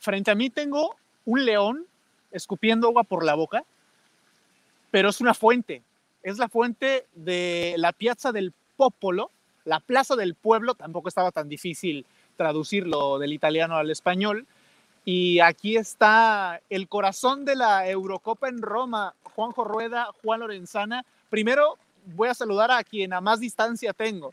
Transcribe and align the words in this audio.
frente 0.00 0.30
a 0.30 0.34
mí 0.34 0.50
tengo 0.50 0.96
un 1.24 1.44
león 1.44 1.86
escupiendo 2.32 2.88
agua 2.88 3.04
por 3.04 3.24
la 3.24 3.34
boca, 3.34 3.64
pero 4.90 5.10
es 5.10 5.20
una 5.20 5.34
fuente. 5.34 5.82
Es 6.22 6.38
la 6.38 6.48
fuente 6.48 7.06
de 7.14 7.74
la 7.76 7.92
Piazza 7.92 8.32
del 8.32 8.52
Popolo, 8.76 9.30
la 9.64 9.80
Plaza 9.80 10.16
del 10.16 10.34
Pueblo, 10.34 10.74
tampoco 10.74 11.08
estaba 11.08 11.30
tan 11.30 11.48
difícil 11.48 12.04
traducirlo 12.36 13.18
del 13.18 13.32
italiano 13.32 13.76
al 13.76 13.90
español. 13.90 14.46
Y 15.04 15.40
aquí 15.40 15.76
está 15.76 16.60
el 16.68 16.88
corazón 16.88 17.44
de 17.44 17.56
la 17.56 17.88
Eurocopa 17.88 18.48
en 18.48 18.60
Roma, 18.60 19.14
Juanjo 19.22 19.64
Rueda, 19.64 20.08
Juan 20.22 20.40
Lorenzana. 20.40 21.04
Primero 21.30 21.78
voy 22.14 22.28
a 22.28 22.34
saludar 22.34 22.70
a 22.70 22.84
quien 22.84 23.12
a 23.12 23.20
más 23.20 23.40
distancia 23.40 23.92
tengo. 23.92 24.32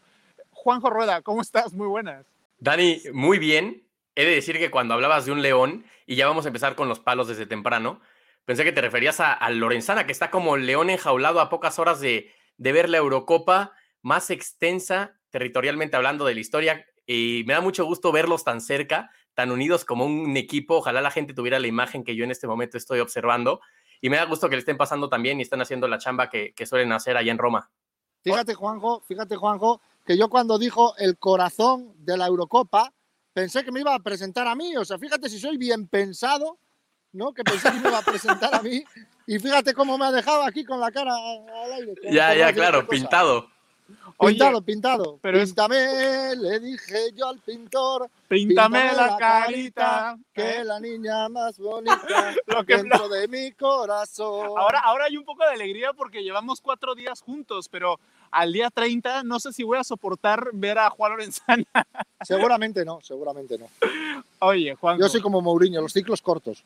Juanjo 0.51 0.89
Rueda, 0.89 1.21
¿cómo 1.21 1.41
estás? 1.41 1.73
Muy 1.73 1.87
buenas. 1.87 2.25
Dani, 2.59 3.01
muy 3.13 3.39
bien. 3.39 3.86
He 4.17 4.25
de 4.25 4.33
decir 4.33 4.57
que 4.57 4.71
cuando 4.71 4.95
hablabas 4.95 5.27
de 5.27 5.31
un 5.31 5.43
león, 5.43 5.85
y 6.07 6.15
ya 6.15 6.25
vamos 6.25 6.45
a 6.45 6.47
empezar 6.49 6.73
con 6.73 6.89
los 6.89 6.99
palos 6.99 7.27
desde 7.27 7.45
temprano, 7.45 8.01
pensé 8.45 8.63
que 8.63 8.71
te 8.71 8.81
referías 8.81 9.19
a, 9.19 9.47
Lorenzana, 9.51 10.07
que 10.07 10.11
está 10.11 10.31
como 10.31 10.57
león 10.57 10.89
enjaulado 10.89 11.39
a 11.39 11.49
pocas 11.49 11.77
horas 11.77 11.99
de, 11.99 12.33
ver 12.57 12.89
la 12.89 12.97
Eurocopa 12.97 13.73
más 14.01 14.31
extensa 14.31 15.19
territorialmente 15.29 15.97
hablando 15.97 16.25
de 16.25 16.33
la 16.33 16.39
historia. 16.39 16.83
Y 17.05 17.43
me 17.45 17.53
da 17.53 17.61
mucho 17.61 17.85
gusto 17.85 18.11
verlos 18.11 18.43
tan 18.43 18.59
cerca, 18.59 19.11
tan 19.35 19.51
unidos 19.51 19.85
como 19.85 20.07
un 20.07 20.35
equipo. 20.35 20.77
Ojalá 20.77 20.99
la 21.01 21.11
gente 21.11 21.35
tuviera 21.35 21.59
la 21.59 21.67
imagen 21.67 22.03
que 22.03 22.15
yo 22.15 22.23
en 22.23 22.31
este 22.31 22.47
momento 22.47 22.75
estoy 22.75 23.01
observando. 23.01 23.61
Y 24.01 24.09
me 24.09 24.17
da 24.17 24.25
gusto 24.25 24.49
que 24.49 24.55
le 24.55 24.61
estén 24.61 24.77
pasando 24.77 25.09
también 25.09 25.37
y 25.37 25.43
están 25.43 25.61
haciendo 25.61 25.87
la 25.87 25.99
chamba 25.99 26.27
que, 26.27 26.55
que 26.55 26.65
suelen 26.65 26.91
hacer 26.91 27.17
allá 27.17 27.31
en 27.31 27.37
Roma. 27.37 27.69
Fíjate, 28.23 28.55
Juanjo, 28.55 29.01
fíjate, 29.01 29.35
Juanjo, 29.35 29.79
que 30.07 30.17
yo 30.17 30.27
cuando 30.27 30.57
dijo 30.57 30.95
el 30.97 31.19
corazón 31.19 31.93
de 31.99 32.17
la 32.17 32.25
Eurocopa, 32.25 32.95
pensé 33.37 33.63
que 33.63 33.71
me 33.71 33.81
iba 33.81 33.93
a 33.93 33.99
presentar 33.99 34.47
a 34.47 34.55
mí. 34.55 34.75
O 34.77 34.83
sea, 34.83 34.97
fíjate 34.97 35.29
si 35.29 35.39
soy 35.39 35.57
bien 35.57 35.87
pensado, 35.87 36.57
¿no? 37.11 37.33
Que 37.35 37.43
pensé 37.43 37.71
que 37.71 37.79
me 37.79 37.89
iba 37.89 37.99
a 37.99 38.01
presentar 38.01 38.55
a 38.55 38.63
mí. 38.63 38.83
Y 39.27 39.37
fíjate 39.37 39.75
cómo 39.75 39.95
me 39.95 40.05
ha 40.05 40.11
dejado 40.11 40.41
aquí 40.41 40.65
con 40.65 40.79
la 40.79 40.89
cara 40.89 41.13
al 41.15 41.71
aire. 41.73 41.93
Ya, 42.11 42.33
ya, 42.33 42.51
claro, 42.51 42.87
pintado. 42.87 43.47
Pintado, 44.19 44.61
pintado. 44.63 45.19
Pero 45.21 45.37
píntame, 45.37 46.35
le 46.35 46.59
dije 46.59 47.11
yo 47.13 47.27
al 47.27 47.37
pintor. 47.39 48.09
Píntame, 48.27 48.91
la, 48.93 49.15
carita, 49.17 50.17
que 50.33 50.63
la 50.63 50.79
niña 50.79 51.29
más 51.29 51.59
bonita 51.59 52.33
lo 52.47 52.65
que 52.65 52.77
dentro 52.77 53.07
de 53.07 53.27
mi 53.27 53.51
corazón. 53.51 54.47
Ahora, 54.57 54.79
ahora 54.79 55.05
hay 55.05 55.15
un 55.15 55.25
poco 55.25 55.43
de 55.43 55.53
alegría 55.53 55.93
porque 55.93 56.23
llevamos 56.23 56.59
cuatro 56.59 56.95
días 56.95 57.21
juntos, 57.21 57.69
pero 57.69 57.99
al 58.31 58.53
día 58.53 58.69
30 58.69 59.23
no 59.23 59.39
sé 59.39 59.53
si 59.53 59.63
voy 59.63 59.77
a 59.77 59.83
soportar 59.83 60.49
ver 60.53 60.77
a 60.79 60.89
Juan 60.89 61.11
Lorenzana. 61.11 61.63
Seguramente 62.21 62.83
no, 62.83 62.99
seguramente 63.01 63.57
no. 63.57 63.69
Oye, 64.39 64.75
Juan. 64.75 64.99
Yo 64.99 65.09
soy 65.09 65.21
como 65.21 65.41
Mourinho, 65.41 65.81
los 65.81 65.93
ciclos 65.93 66.21
cortos. 66.21 66.63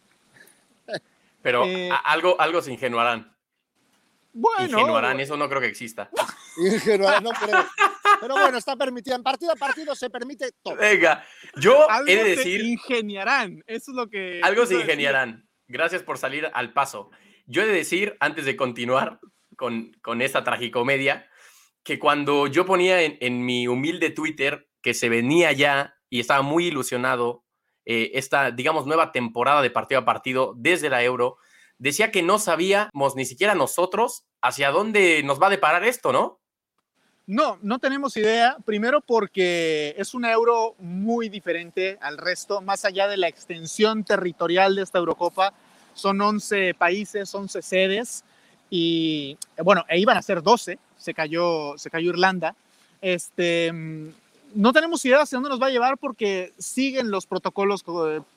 Pero 1.41 1.65
eh, 1.65 1.89
algo, 2.03 2.39
algo 2.39 2.61
se 2.61 2.71
ingenuarán. 2.71 3.35
Bueno. 4.33 4.79
Ingenuarán, 4.79 5.19
eso 5.19 5.35
no 5.35 5.49
creo 5.49 5.61
que 5.61 5.67
exista. 5.67 6.09
Ingenuarán, 6.57 7.23
no 7.23 7.31
creo. 7.31 7.65
Pero 8.19 8.35
bueno, 8.35 8.57
está 8.57 8.75
permitido. 8.75 9.15
En 9.15 9.23
partido 9.23 9.51
a 9.51 9.55
partido 9.55 9.95
se 9.95 10.09
permite 10.09 10.51
todo. 10.61 10.75
Venga, 10.75 11.25
yo 11.55 11.87
he 12.07 12.15
de 12.15 12.23
decir. 12.35 12.61
Se 12.61 12.67
ingeniarán, 12.67 13.63
eso 13.67 13.91
es 13.91 13.95
lo 13.95 14.07
que. 14.07 14.39
Algo 14.43 14.65
se 14.65 14.75
ingeniarán. 14.75 15.47
Gracias 15.67 16.03
por 16.03 16.17
salir 16.17 16.49
al 16.53 16.73
paso. 16.73 17.09
Yo 17.47 17.63
he 17.63 17.65
de 17.65 17.73
decir, 17.73 18.15
antes 18.19 18.45
de 18.45 18.55
continuar 18.55 19.19
con, 19.55 19.91
con 20.01 20.21
esta 20.21 20.43
tragicomedia, 20.43 21.27
que 21.83 21.99
cuando 21.99 22.47
yo 22.47 22.65
ponía 22.65 23.01
en, 23.01 23.45
mi 23.45 23.67
humilde 23.67 24.11
Twitter 24.11 24.67
que 24.81 24.93
se 24.93 25.09
venía 25.09 25.51
ya 25.51 25.95
y 26.09 26.19
estaba 26.19 26.41
muy 26.41 26.67
ilusionado 26.67 27.43
eh, 27.85 28.11
esta, 28.13 28.51
digamos, 28.51 28.85
nueva 28.85 29.11
temporada 29.11 29.61
de 29.61 29.71
partido 29.71 30.01
a 30.01 30.05
partido 30.05 30.53
desde 30.57 30.89
la 30.89 31.03
Euro, 31.03 31.37
decía 31.77 32.11
que 32.11 32.21
no 32.21 32.37
sabíamos 32.37 33.15
ni 33.15 33.25
siquiera 33.25 33.55
nosotros 33.55 34.25
hacia 34.41 34.71
dónde 34.71 35.23
nos 35.23 35.41
va 35.41 35.47
a 35.47 35.51
deparar 35.51 35.83
esto, 35.83 36.11
¿no? 36.11 36.39
No, 37.27 37.57
no 37.61 37.79
tenemos 37.79 38.17
idea. 38.17 38.57
Primero 38.65 39.01
porque 39.01 39.95
es 39.97 40.13
un 40.13 40.25
euro 40.25 40.75
muy 40.79 41.29
diferente 41.29 41.97
al 42.01 42.17
resto, 42.17 42.61
más 42.61 42.83
allá 42.83 43.07
de 43.07 43.17
la 43.17 43.27
extensión 43.27 44.03
territorial 44.03 44.75
de 44.75 44.81
esta 44.81 44.99
Eurocopa. 44.99 45.53
Son 45.93 46.19
11 46.19 46.73
países, 46.73 47.33
11 47.33 47.61
sedes 47.61 48.23
y 48.69 49.37
bueno, 49.63 49.85
e 49.87 49.99
iban 49.99 50.17
a 50.17 50.21
ser 50.21 50.41
12, 50.41 50.79
se 51.01 51.13
cayó, 51.13 51.77
se 51.77 51.89
cayó 51.89 52.11
Irlanda. 52.11 52.55
Este, 53.01 53.73
no 54.53 54.73
tenemos 54.73 55.03
idea 55.03 55.21
hacia 55.21 55.37
dónde 55.37 55.49
nos 55.49 55.61
va 55.61 55.67
a 55.67 55.71
llevar 55.71 55.97
porque 55.97 56.53
siguen 56.59 57.09
los 57.09 57.25
protocolos 57.25 57.83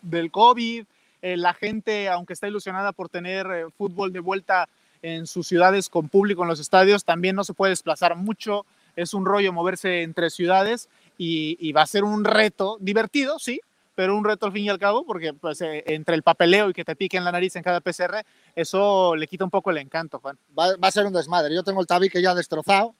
del 0.01 0.31
COVID, 0.31 0.85
eh, 1.23 1.37
la 1.37 1.55
gente, 1.55 2.09
aunque 2.09 2.33
está 2.33 2.49
ilusionada 2.49 2.93
por 2.93 3.09
tener 3.09 3.47
eh, 3.47 3.65
fútbol 3.77 4.13
de 4.13 4.21
vuelta 4.21 4.69
en 5.03 5.27
sus 5.27 5.47
ciudades 5.47 5.91
con 5.91 6.09
público 6.09 6.43
en 6.43 6.49
los 6.49 6.61
estadios, 6.61 7.05
también 7.05 7.37
no 7.37 7.45
se 7.45 7.53
puede 7.53 7.71
desplazar 7.71 8.17
mucho. 8.17 8.65
Es 8.97 9.13
un 9.13 9.27
rollo 9.27 9.53
moverse 9.53 10.03
entre 10.03 10.31
ciudades 10.31 10.89
y, 11.19 11.73
va 11.73 11.83
a 11.83 11.87
ser 11.87 12.05
un 12.05 12.25
reto 12.25 12.79
divertido, 12.81 13.39
sí, 13.39 13.61
pero 13.95 14.17
un 14.17 14.25
reto 14.25 14.47
al 14.47 14.53
fin 14.53 14.65
y 14.65 14.69
al 14.69 14.79
cabo, 14.79 15.05
porque 15.05 15.33
pues, 15.33 15.61
eh, 15.61 15.85
entre 15.87 16.15
el 16.15 16.23
papeleo 16.23 16.71
y 16.71 16.73
que 16.73 16.85
te 16.85 16.97
piquen 16.97 17.25
la 17.25 17.33
nariz 17.33 17.57
en 17.57 17.63
cada 17.63 17.81
PCR, 17.81 18.25
eso 18.55 19.15
le 19.17 19.27
quita 19.27 19.45
un 19.45 19.51
poco 19.51 19.71
el 19.71 19.79
encanto, 19.79 20.19
Juan. 20.19 20.39
Va, 20.59 20.77
va 20.77 20.89
a 20.89 20.91
ser 20.91 21.07
un 21.07 21.13
desmadre. 21.13 21.55
Yo 21.55 21.63
tengo 21.63 21.81
el 21.81 21.87
tabique 21.87 22.21
ya 22.21 22.35
destrozado, 22.35 22.95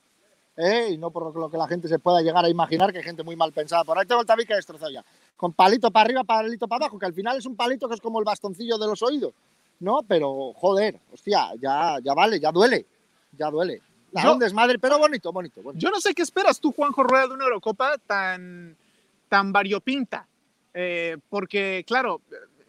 ¿eh? 0.57 0.91
y 0.93 0.99
no 0.99 1.11
por 1.11 1.35
lo 1.37 1.51
que 1.51 1.57
la 1.57 1.69
gente 1.69 1.89
se 1.89 1.99
pueda 1.99 2.21
llegar 2.21 2.45
a 2.45 2.49
imaginar, 2.49 2.93
que 2.93 2.99
hay 2.99 3.05
gente 3.05 3.23
muy 3.23 3.37
mal 3.37 3.53
pensada. 3.53 3.85
Por 3.85 3.99
ahí 3.99 4.07
tengo 4.07 4.21
el 4.21 4.27
tabique 4.27 4.55
destrozado 4.55 4.91
ya. 4.91 5.05
Con 5.37 5.53
palito 5.53 5.91
para 5.91 6.05
arriba, 6.05 6.25
palito 6.25 6.69
para 6.69 6.87
abajo, 6.87 6.99
que 6.99 7.07
al 7.07 7.15
final 7.15 7.37
es 7.37 7.47
un 7.47 7.57
palito 7.57 7.89
que 7.89 7.95
es 7.95 8.01
como 8.01 8.19
el 8.19 8.25
bastoncillo 8.25 8.79
de 8.79 8.87
los 8.87 9.03
oídos. 9.03 9.35
¿No? 9.81 10.01
Pero, 10.07 10.53
joder, 10.55 11.01
hostia, 11.13 11.51
ya, 11.61 11.99
ya 12.03 12.15
vale, 12.15 12.39
ya 12.39 12.53
duele. 12.53 12.87
Ya 13.33 13.51
duele. 13.51 13.83
No, 14.13 14.37
desmadre, 14.37 14.79
pero 14.79 14.99
bonito, 14.99 15.33
bonito, 15.33 15.61
Yo 15.75 15.91
no 15.91 16.01
sé 16.01 16.15
qué 16.15 16.23
esperas 16.23 16.61
tú, 16.61 16.73
Juanjo 16.73 17.03
Rueda, 17.03 17.27
de 17.27 17.35
una 17.35 17.45
Eurocopa 17.45 17.99
tan, 18.07 18.77
tan 19.29 19.53
variopinta. 19.53 20.29
Eh, 20.75 21.17
porque, 21.29 21.85
claro, 21.87 22.21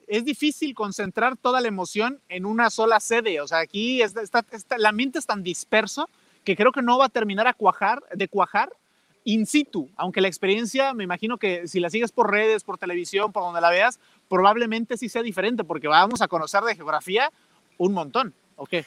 es 0.08 0.24
difícil 0.24 0.74
concentrar 0.74 1.36
toda 1.38 1.62
la 1.62 1.68
emoción 1.68 2.22
en 2.30 2.46
una 2.46 2.70
sola 2.70 3.00
sede. 3.00 3.42
O 3.42 3.48
sea, 3.48 3.60
aquí 3.60 4.02
está, 4.02 4.46
está, 4.52 4.78
la 4.78 4.92
mente 4.92 5.20
es 5.20 5.26
tan 5.26 5.44
disperso 5.44 6.10
que 6.44 6.56
creo 6.56 6.72
que 6.72 6.82
no 6.82 6.98
va 6.98 7.06
a 7.06 7.10
terminar 7.10 7.48
a 7.48 7.54
cuajar, 7.54 8.04
de 8.14 8.28
cuajar 8.28 8.72
in 9.24 9.48
situ, 9.48 9.90
aunque 9.98 10.22
la 10.22 10.28
experiencia, 10.28 10.94
me 10.94 11.04
imagino 11.04 11.40
que 11.40 11.68
si 11.68 11.80
la 11.80 11.90
sigues 11.90 12.12
por 12.12 12.30
redes, 12.30 12.64
por 12.64 12.78
televisión, 12.78 13.32
por 13.32 13.42
donde 13.42 13.60
la 13.60 13.72
veas, 13.72 14.00
probablemente 14.30 14.98
sí 14.98 15.10
sea 15.10 15.24
diferente, 15.24 15.64
porque 15.64 15.88
vamos 15.88 16.22
a 16.22 16.28
conocer 16.28 16.62
de 16.62 16.76
geografía 16.76 17.32
un 17.78 17.94
montón, 17.94 18.36
¿o 18.56 18.68
qué? 18.68 18.86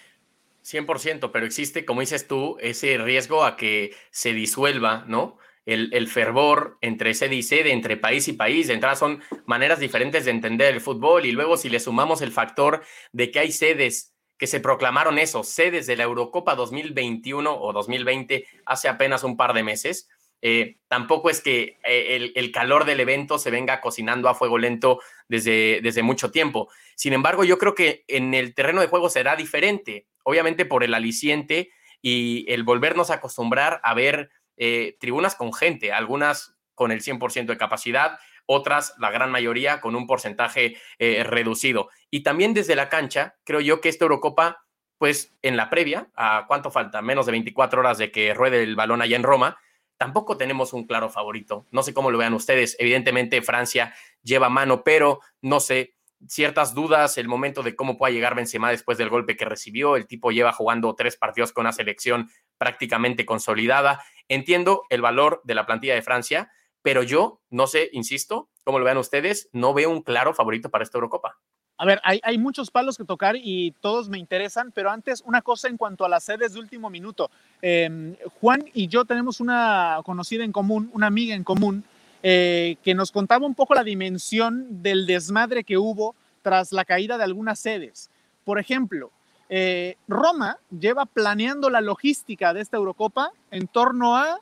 100%, 0.64 1.30
pero 1.32 1.44
existe, 1.44 1.84
como 1.84 2.02
dices 2.02 2.28
tú, 2.28 2.56
ese 2.60 2.98
riesgo 2.98 3.44
a 3.44 3.56
que 3.56 3.96
se 4.10 4.32
disuelva, 4.32 5.04
¿no? 5.08 5.38
El, 5.68 6.08
fervor 6.08 6.78
entre 6.80 7.12
sede 7.12 7.34
y 7.34 7.42
sede, 7.42 7.72
entre 7.72 7.98
país 7.98 8.26
y 8.28 8.32
país. 8.32 8.68
De 8.68 8.74
entrada 8.74 8.96
son 8.96 9.22
maneras 9.44 9.78
diferentes 9.78 10.24
de 10.24 10.30
entender 10.30 10.72
el 10.72 10.80
fútbol 10.80 11.26
y 11.26 11.32
luego 11.32 11.58
si 11.58 11.68
le 11.68 11.78
sumamos 11.78 12.22
el 12.22 12.32
factor 12.32 12.82
de 13.12 13.30
que 13.30 13.40
hay 13.40 13.52
sedes 13.52 14.14
que 14.38 14.46
se 14.46 14.60
proclamaron 14.60 15.18
eso, 15.18 15.44
sedes 15.44 15.86
de 15.86 15.96
la 15.96 16.04
Eurocopa 16.04 16.54
2021 16.54 17.60
o 17.60 17.72
2020 17.74 18.46
hace 18.64 18.88
apenas 18.88 19.24
un 19.24 19.36
par 19.36 19.52
de 19.52 19.62
meses. 19.62 20.08
Eh, 20.40 20.78
tampoco 20.88 21.28
es 21.28 21.42
que 21.42 21.78
eh, 21.84 22.32
el, 22.34 22.52
calor 22.52 22.84
del 22.84 23.00
evento 23.00 23.38
se 23.38 23.50
venga 23.50 23.80
cocinando 23.82 24.28
a 24.28 24.34
fuego 24.34 24.56
lento 24.56 25.00
desde, 25.28 25.80
desde 25.82 26.02
mucho 26.02 26.30
tiempo. 26.30 26.70
Sin 26.94 27.12
embargo, 27.12 27.44
yo 27.44 27.58
creo 27.58 27.74
que 27.74 28.04
en 28.08 28.32
el 28.32 28.54
terreno 28.54 28.80
de 28.80 28.86
juego 28.86 29.10
será 29.10 29.36
diferente, 29.36 30.06
obviamente 30.22 30.64
por 30.64 30.84
el 30.84 30.94
aliciente 30.94 31.70
y 32.00 32.46
el 32.48 32.62
volvernos 32.62 33.10
a 33.10 33.14
acostumbrar 33.14 33.80
a 33.82 33.94
ver 33.94 34.30
eh, 34.58 34.96
tribunas 35.00 35.34
con 35.34 35.52
gente, 35.52 35.92
algunas 35.92 36.56
con 36.74 36.92
el 36.92 37.00
100% 37.00 37.46
de 37.46 37.56
capacidad, 37.56 38.18
otras, 38.46 38.94
la 38.98 39.10
gran 39.10 39.30
mayoría, 39.30 39.80
con 39.80 39.94
un 39.94 40.06
porcentaje 40.06 40.76
eh, 40.98 41.22
reducido. 41.24 41.90
Y 42.10 42.22
también 42.22 42.54
desde 42.54 42.76
la 42.76 42.88
cancha, 42.88 43.36
creo 43.44 43.60
yo 43.60 43.80
que 43.80 43.88
esta 43.88 44.04
Eurocopa, 44.04 44.64
pues 44.96 45.36
en 45.42 45.56
la 45.56 45.70
previa, 45.70 46.10
¿a 46.14 46.44
cuánto 46.48 46.70
falta? 46.70 47.02
Menos 47.02 47.26
de 47.26 47.32
24 47.32 47.80
horas 47.80 47.98
de 47.98 48.10
que 48.10 48.34
ruede 48.34 48.62
el 48.62 48.74
balón 48.74 49.02
allá 49.02 49.16
en 49.16 49.22
Roma, 49.22 49.58
tampoco 49.98 50.36
tenemos 50.38 50.72
un 50.72 50.86
claro 50.86 51.10
favorito. 51.10 51.66
No 51.70 51.82
sé 51.82 51.92
cómo 51.92 52.10
lo 52.10 52.18
vean 52.18 52.32
ustedes. 52.32 52.76
Evidentemente 52.78 53.42
Francia 53.42 53.94
lleva 54.22 54.48
mano, 54.48 54.82
pero 54.82 55.20
no 55.42 55.60
sé, 55.60 55.94
ciertas 56.26 56.74
dudas, 56.74 57.18
el 57.18 57.28
momento 57.28 57.62
de 57.62 57.76
cómo 57.76 57.98
pueda 57.98 58.12
llegar 58.12 58.34
Benzema 58.34 58.70
después 58.70 58.96
del 58.98 59.10
golpe 59.10 59.36
que 59.36 59.44
recibió. 59.44 59.96
El 59.96 60.06
tipo 60.06 60.30
lleva 60.30 60.52
jugando 60.52 60.94
tres 60.94 61.16
partidos 61.16 61.52
con 61.52 61.62
una 61.62 61.72
selección 61.72 62.30
prácticamente 62.58 63.24
consolidada. 63.24 64.02
Entiendo 64.28 64.82
el 64.90 65.00
valor 65.00 65.40
de 65.44 65.54
la 65.54 65.66
plantilla 65.66 65.94
de 65.94 66.02
Francia, 66.02 66.50
pero 66.82 67.02
yo, 67.02 67.40
no 67.50 67.66
sé, 67.66 67.88
insisto, 67.92 68.50
como 68.64 68.78
lo 68.78 68.84
vean 68.84 68.98
ustedes, 68.98 69.48
no 69.52 69.72
veo 69.74 69.90
un 69.90 70.02
claro 70.02 70.34
favorito 70.34 70.70
para 70.70 70.84
esta 70.84 70.98
Eurocopa. 70.98 71.38
A 71.80 71.84
ver, 71.84 72.00
hay, 72.02 72.38
muchos 72.38 72.72
palos 72.72 72.98
que 72.98 73.04
tocar 73.04 73.36
y 73.36 73.70
todos 73.80 74.08
me 74.08 74.18
interesan, 74.18 74.72
pero 74.72 74.90
antes 74.90 75.22
una 75.24 75.42
cosa 75.42 75.68
en 75.68 75.76
cuanto 75.76 76.04
a 76.04 76.08
las 76.08 76.24
sedes 76.24 76.52
de 76.52 76.58
último 76.58 76.90
minuto. 76.90 77.30
Em, 77.62 78.16
Juan 78.40 78.64
y 78.74 78.88
yo 78.88 79.04
tenemos 79.04 79.38
una 79.38 80.00
conocida 80.04 80.42
en 80.42 80.50
común, 80.50 80.90
una 80.92 81.06
amiga 81.06 81.36
en 81.36 81.44
común, 81.44 81.84
eh, 82.24 82.76
que 82.82 82.94
nos 82.94 83.12
contaba 83.12 83.46
un 83.46 83.54
poco 83.54 83.74
la 83.74 83.84
dimensión 83.84 84.82
del 84.82 85.06
desmadre 85.06 85.62
que 85.62 85.78
hubo 85.78 86.16
tras 86.42 86.72
la 86.72 86.84
caída 86.84 87.16
de 87.16 87.22
algunas 87.22 87.60
sedes. 87.60 88.10
Por 88.42 88.58
ejemplo, 88.58 89.12
eh, 89.48 89.96
Roma 90.06 90.58
lleva 90.70 91.06
planeando 91.06 91.70
la 91.70 91.80
logística 91.80 92.52
de 92.52 92.60
esta 92.60 92.76
Eurocopa 92.76 93.32
en 93.50 93.66
torno 93.66 94.16
a 94.16 94.40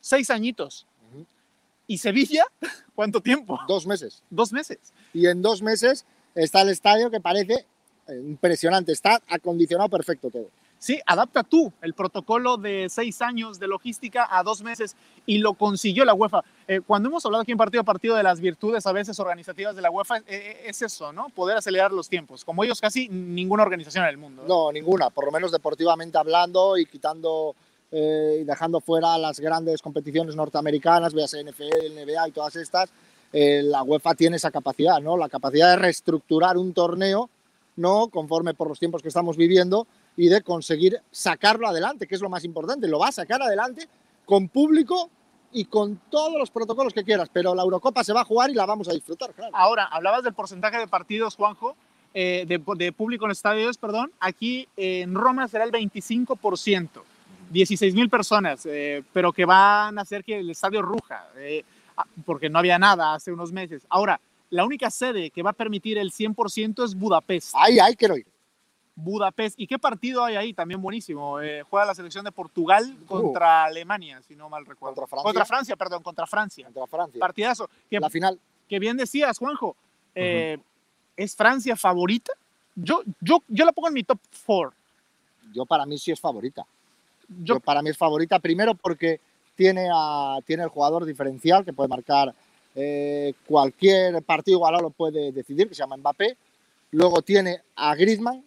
seis 0.00 0.30
añitos. 0.30 0.86
¿Y 1.86 1.98
Sevilla? 1.98 2.44
¿Cuánto 2.94 3.20
tiempo? 3.20 3.58
Dos 3.68 3.86
meses. 3.86 4.22
Dos 4.30 4.52
meses. 4.52 4.78
Y 5.12 5.26
en 5.26 5.42
dos 5.42 5.62
meses 5.62 6.06
está 6.34 6.62
el 6.62 6.70
estadio 6.70 7.10
que 7.10 7.20
parece 7.20 7.66
eh, 8.08 8.14
impresionante, 8.14 8.92
está 8.92 9.20
acondicionado 9.28 9.88
perfecto 9.88 10.30
todo. 10.30 10.48
Sí, 10.84 11.00
adapta 11.06 11.42
tú 11.42 11.72
el 11.80 11.94
protocolo 11.94 12.58
de 12.58 12.88
seis 12.90 13.22
años 13.22 13.58
de 13.58 13.66
logística 13.68 14.28
a 14.30 14.42
dos 14.42 14.62
meses 14.62 14.96
y 15.24 15.38
lo 15.38 15.54
consiguió 15.54 16.04
la 16.04 16.12
UEFA. 16.12 16.44
Eh, 16.68 16.82
cuando 16.86 17.08
hemos 17.08 17.24
hablado 17.24 17.40
aquí 17.40 17.52
en 17.52 17.56
partido 17.56 17.80
a 17.80 17.84
partido 17.84 18.16
de 18.16 18.22
las 18.22 18.38
virtudes 18.38 18.86
a 18.86 18.92
veces 18.92 19.18
organizativas 19.18 19.74
de 19.74 19.80
la 19.80 19.90
UEFA, 19.90 20.18
eh, 20.26 20.64
es 20.66 20.82
eso, 20.82 21.10
¿no? 21.10 21.30
Poder 21.30 21.56
acelerar 21.56 21.90
los 21.90 22.10
tiempos, 22.10 22.44
como 22.44 22.64
ellos 22.64 22.82
casi 22.82 23.08
ninguna 23.08 23.62
organización 23.62 24.04
en 24.04 24.10
el 24.10 24.18
mundo. 24.18 24.44
No, 24.46 24.70
ninguna, 24.72 25.08
por 25.08 25.24
lo 25.24 25.32
menos 25.32 25.52
deportivamente 25.52 26.18
hablando 26.18 26.76
y 26.76 26.84
quitando 26.84 27.56
y 27.90 28.44
dejando 28.44 28.80
fuera 28.80 29.16
las 29.16 29.40
grandes 29.40 29.80
competiciones 29.80 30.36
norteamericanas, 30.36 31.14
veas 31.14 31.32
NFL, 31.32 31.94
NBA 31.94 32.28
y 32.28 32.32
todas 32.32 32.56
estas, 32.56 32.90
la 33.32 33.82
UEFA 33.84 34.14
tiene 34.16 34.36
esa 34.36 34.50
capacidad, 34.50 35.00
¿no? 35.00 35.16
La 35.16 35.30
capacidad 35.30 35.70
de 35.70 35.76
reestructurar 35.76 36.58
un 36.58 36.74
torneo 36.74 37.30
no 37.76 38.08
conforme 38.08 38.52
por 38.52 38.68
los 38.68 38.78
tiempos 38.78 39.00
que 39.00 39.08
estamos 39.08 39.36
viviendo 39.36 39.86
y 40.16 40.28
de 40.28 40.42
conseguir 40.42 41.00
sacarlo 41.10 41.66
adelante, 41.66 42.06
que 42.06 42.14
es 42.14 42.20
lo 42.20 42.28
más 42.28 42.44
importante. 42.44 42.88
Lo 42.88 42.98
va 42.98 43.08
a 43.08 43.12
sacar 43.12 43.42
adelante 43.42 43.88
con 44.24 44.48
público 44.48 45.10
y 45.52 45.66
con 45.66 46.00
todos 46.10 46.38
los 46.38 46.50
protocolos 46.50 46.92
que 46.92 47.04
quieras, 47.04 47.28
pero 47.32 47.54
la 47.54 47.62
Eurocopa 47.62 48.02
se 48.02 48.12
va 48.12 48.22
a 48.22 48.24
jugar 48.24 48.50
y 48.50 48.54
la 48.54 48.66
vamos 48.66 48.88
a 48.88 48.92
disfrutar, 48.92 49.32
claro. 49.32 49.54
Ahora, 49.56 49.84
hablabas 49.84 50.24
del 50.24 50.34
porcentaje 50.34 50.78
de 50.78 50.88
partidos, 50.88 51.36
Juanjo, 51.36 51.76
eh, 52.12 52.44
de, 52.46 52.92
público 52.92 53.24
en 53.24 53.30
estadios, 53.30 53.78
perdón. 53.78 54.12
Aquí 54.18 54.68
en 54.76 55.14
Roma 55.14 55.46
será 55.46 55.64
el 55.64 55.70
25%, 55.70 56.88
16 57.50 57.94
mil 57.94 58.10
personas, 58.10 58.66
eh, 58.66 59.04
pero 59.12 59.32
que 59.32 59.44
van 59.44 59.96
a 59.98 60.02
hacer 60.02 60.24
que 60.24 60.38
el 60.40 60.50
estadio 60.50 60.82
ruja, 60.82 61.28
eh, 61.36 61.64
porque 62.26 62.50
no 62.50 62.58
había 62.58 62.78
nada 62.78 63.14
hace 63.14 63.32
unos 63.32 63.52
meses. 63.52 63.86
Ahora, 63.88 64.20
la 64.50 64.64
única 64.64 64.90
sede 64.90 65.30
que 65.30 65.42
va 65.42 65.50
a 65.50 65.54
permitir 65.54 65.98
el 65.98 66.10
100% 66.10 66.84
es 66.84 66.94
Budapest. 66.96 67.54
Ahí, 67.54 67.78
ahí 67.78 67.94
quiero 67.94 68.16
ir. 68.16 68.26
Budapest. 68.96 69.58
¿Y 69.58 69.66
qué 69.66 69.78
partido 69.78 70.24
hay 70.24 70.36
ahí? 70.36 70.54
También 70.54 70.80
buenísimo. 70.80 71.40
Eh, 71.40 71.62
juega 71.68 71.86
la 71.86 71.94
selección 71.94 72.24
de 72.24 72.32
Portugal 72.32 72.96
uh. 73.02 73.06
contra 73.06 73.64
Alemania, 73.64 74.20
si 74.22 74.36
no 74.36 74.48
mal 74.48 74.64
recuerdo. 74.64 74.94
Contra 74.94 75.06
Francia. 75.06 75.24
Contra 75.24 75.44
Francia, 75.44 75.76
perdón, 75.76 76.02
contra 76.02 76.26
Francia. 76.26 76.64
Contra 76.66 76.86
Francia. 76.86 77.20
Partidazo. 77.20 77.68
Que, 77.90 77.98
la 77.98 78.10
final. 78.10 78.38
Que 78.68 78.78
bien 78.78 78.96
decías, 78.96 79.38
Juanjo. 79.38 79.76
Eh, 80.14 80.58
¿Es 81.16 81.34
Francia 81.34 81.76
favorita? 81.76 82.32
Yo, 82.74 83.02
yo, 83.20 83.42
yo 83.48 83.64
la 83.64 83.72
pongo 83.72 83.88
en 83.88 83.94
mi 83.94 84.04
top 84.04 84.18
4. 84.46 84.72
Yo 85.52 85.66
para 85.66 85.86
mí 85.86 85.98
sí 85.98 86.10
es 86.10 86.20
favorita. 86.20 86.64
Yo, 87.28 87.60
para 87.60 87.82
mí 87.82 87.90
es 87.90 87.96
favorita 87.96 88.38
primero 88.38 88.74
porque 88.74 89.20
tiene, 89.54 89.88
a, 89.92 90.38
tiene 90.46 90.64
el 90.64 90.68
jugador 90.68 91.04
diferencial 91.04 91.64
que 91.64 91.72
puede 91.72 91.88
marcar 91.88 92.34
eh, 92.74 93.34
cualquier 93.46 94.20
partido 94.22 94.58
igual 94.58 94.82
lo 94.82 94.90
puede 94.90 95.30
decidir, 95.30 95.68
que 95.68 95.74
se 95.74 95.82
llama 95.82 95.96
Mbappé. 95.96 96.36
Luego 96.90 97.22
tiene 97.22 97.62
a 97.76 97.94
Griezmann. 97.94 98.44